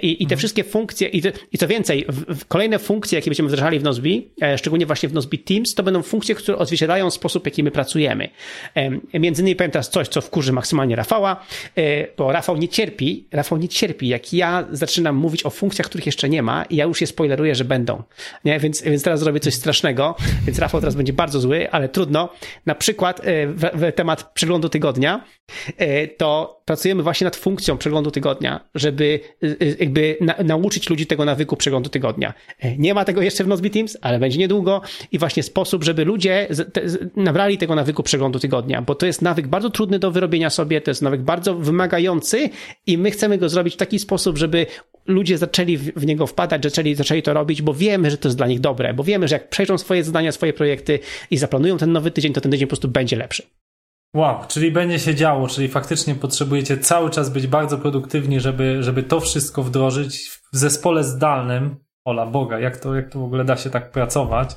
[0.02, 0.38] i, i te mhm.
[0.38, 3.82] wszystkie funkcje, i, to, i co więcej, w, w kolejne funkcje, jakie będziemy wdrażali w
[3.82, 8.28] Nozbi, szczególnie właśnie w Nozbi Teams, to będą funkcje, które odzwierciedlają sposób, jaki my pracujemy.
[9.14, 11.44] Między innymi powiem teraz coś, co wkurzy maksymalnie Rafała,
[12.16, 16.28] bo Rafał nie cierpi, Rafał nie cierpi, jak ja zaczynam mówić o funkcjach, których jeszcze
[16.28, 18.02] nie ma i ja już je spoileruję, że będą.
[18.44, 18.60] Nie?
[18.60, 20.16] Więc, więc teraz zrobię coś strasznego,
[20.46, 22.28] więc Rafał teraz będzie bardzo zły, ale trudno.
[22.66, 25.24] Na przykład e, w, w temat przeglądu tygodnia,
[25.76, 29.20] e, to pracujemy właśnie nad funkcją przeglądu tygodnia, żeby
[29.78, 32.34] jakby na, nauczyć ludzi tego nawyku przeglądu tygodnia.
[32.78, 34.80] Nie ma tego jeszcze w Nozbe Teams, ale będzie niedługo
[35.12, 36.48] i właśnie sposób, żeby ludzie
[37.16, 40.90] nabrali tego nawyku przeglądu tygodnia, bo to jest nawyk bardzo trudny do wyrobienia sobie, to
[40.90, 42.50] jest nawyk bardzo wymagający
[42.86, 44.66] i my chcemy go zrobić w taki sposób, żeby
[45.08, 48.46] ludzie zaczęli w niego wpadać, zaczęli, zaczęli to robić, bo wiemy, że to jest dla
[48.46, 50.98] nich dobre, bo wiemy, że jak przejrzą swoje zadania, swoje projekty
[51.30, 53.42] i zaplanują ten nowy tydzień, to ten tydzień po prostu będzie lepszy.
[54.14, 59.02] Wow, czyli będzie się działo, czyli faktycznie potrzebujecie cały czas być bardzo produktywni, żeby, żeby
[59.02, 61.76] to wszystko wdrożyć w zespole zdalnym.
[62.04, 64.56] Ola Boga, jak to, jak to w ogóle da się tak pracować?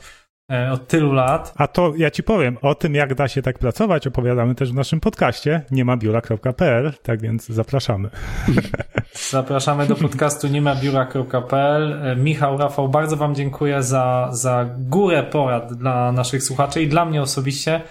[0.52, 1.54] E, od tylu lat.
[1.56, 4.76] A to ja ci powiem, o tym jak da się tak pracować opowiadamy też w
[4.76, 8.10] naszym podcaście niemabiura.pl, tak więc zapraszamy.
[9.30, 11.94] Zapraszamy do podcastu niemabiura.pl.
[11.94, 17.06] E, Michał, Rafał, bardzo wam dziękuję za, za górę porad dla naszych słuchaczy i dla
[17.06, 17.82] mnie osobiście.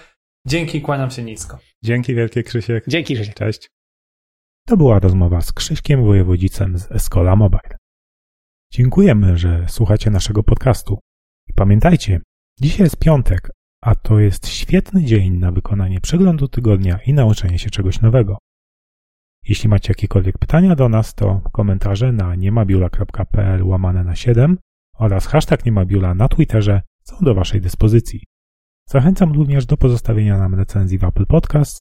[0.47, 1.57] Dzięki, kłaniam się nisko.
[1.83, 2.83] Dzięki wielkie Krzysiek.
[2.87, 3.35] Dzięki Krzysiek.
[3.35, 3.69] Cześć.
[4.67, 7.77] To była rozmowa z Krzyśkiem Wojewodzicem z Escola Mobile.
[8.73, 10.99] Dziękujemy, że słuchacie naszego podcastu.
[11.49, 12.19] I pamiętajcie,
[12.59, 17.69] Dzisiaj jest piątek, a to jest świetny dzień na wykonanie przeglądu tygodnia i nauczenie się
[17.69, 18.37] czegoś nowego.
[19.47, 24.57] Jeśli macie jakiekolwiek pytania do nas, to komentarze na niemabiula.pl łamane na 7
[24.97, 28.23] oraz hashtag niemabiula na Twitterze są do Waszej dyspozycji.
[28.89, 31.79] Zachęcam również do pozostawienia nam recenzji w Apple Podcast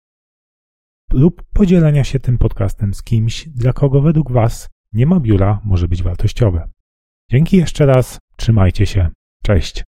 [1.12, 5.88] lub podzielenia się tym podcastem z kimś, dla kogo według Was nie ma biura może
[5.88, 6.70] być wartościowe.
[7.30, 9.08] Dzięki jeszcze raz, trzymajcie się,
[9.42, 9.84] cześć.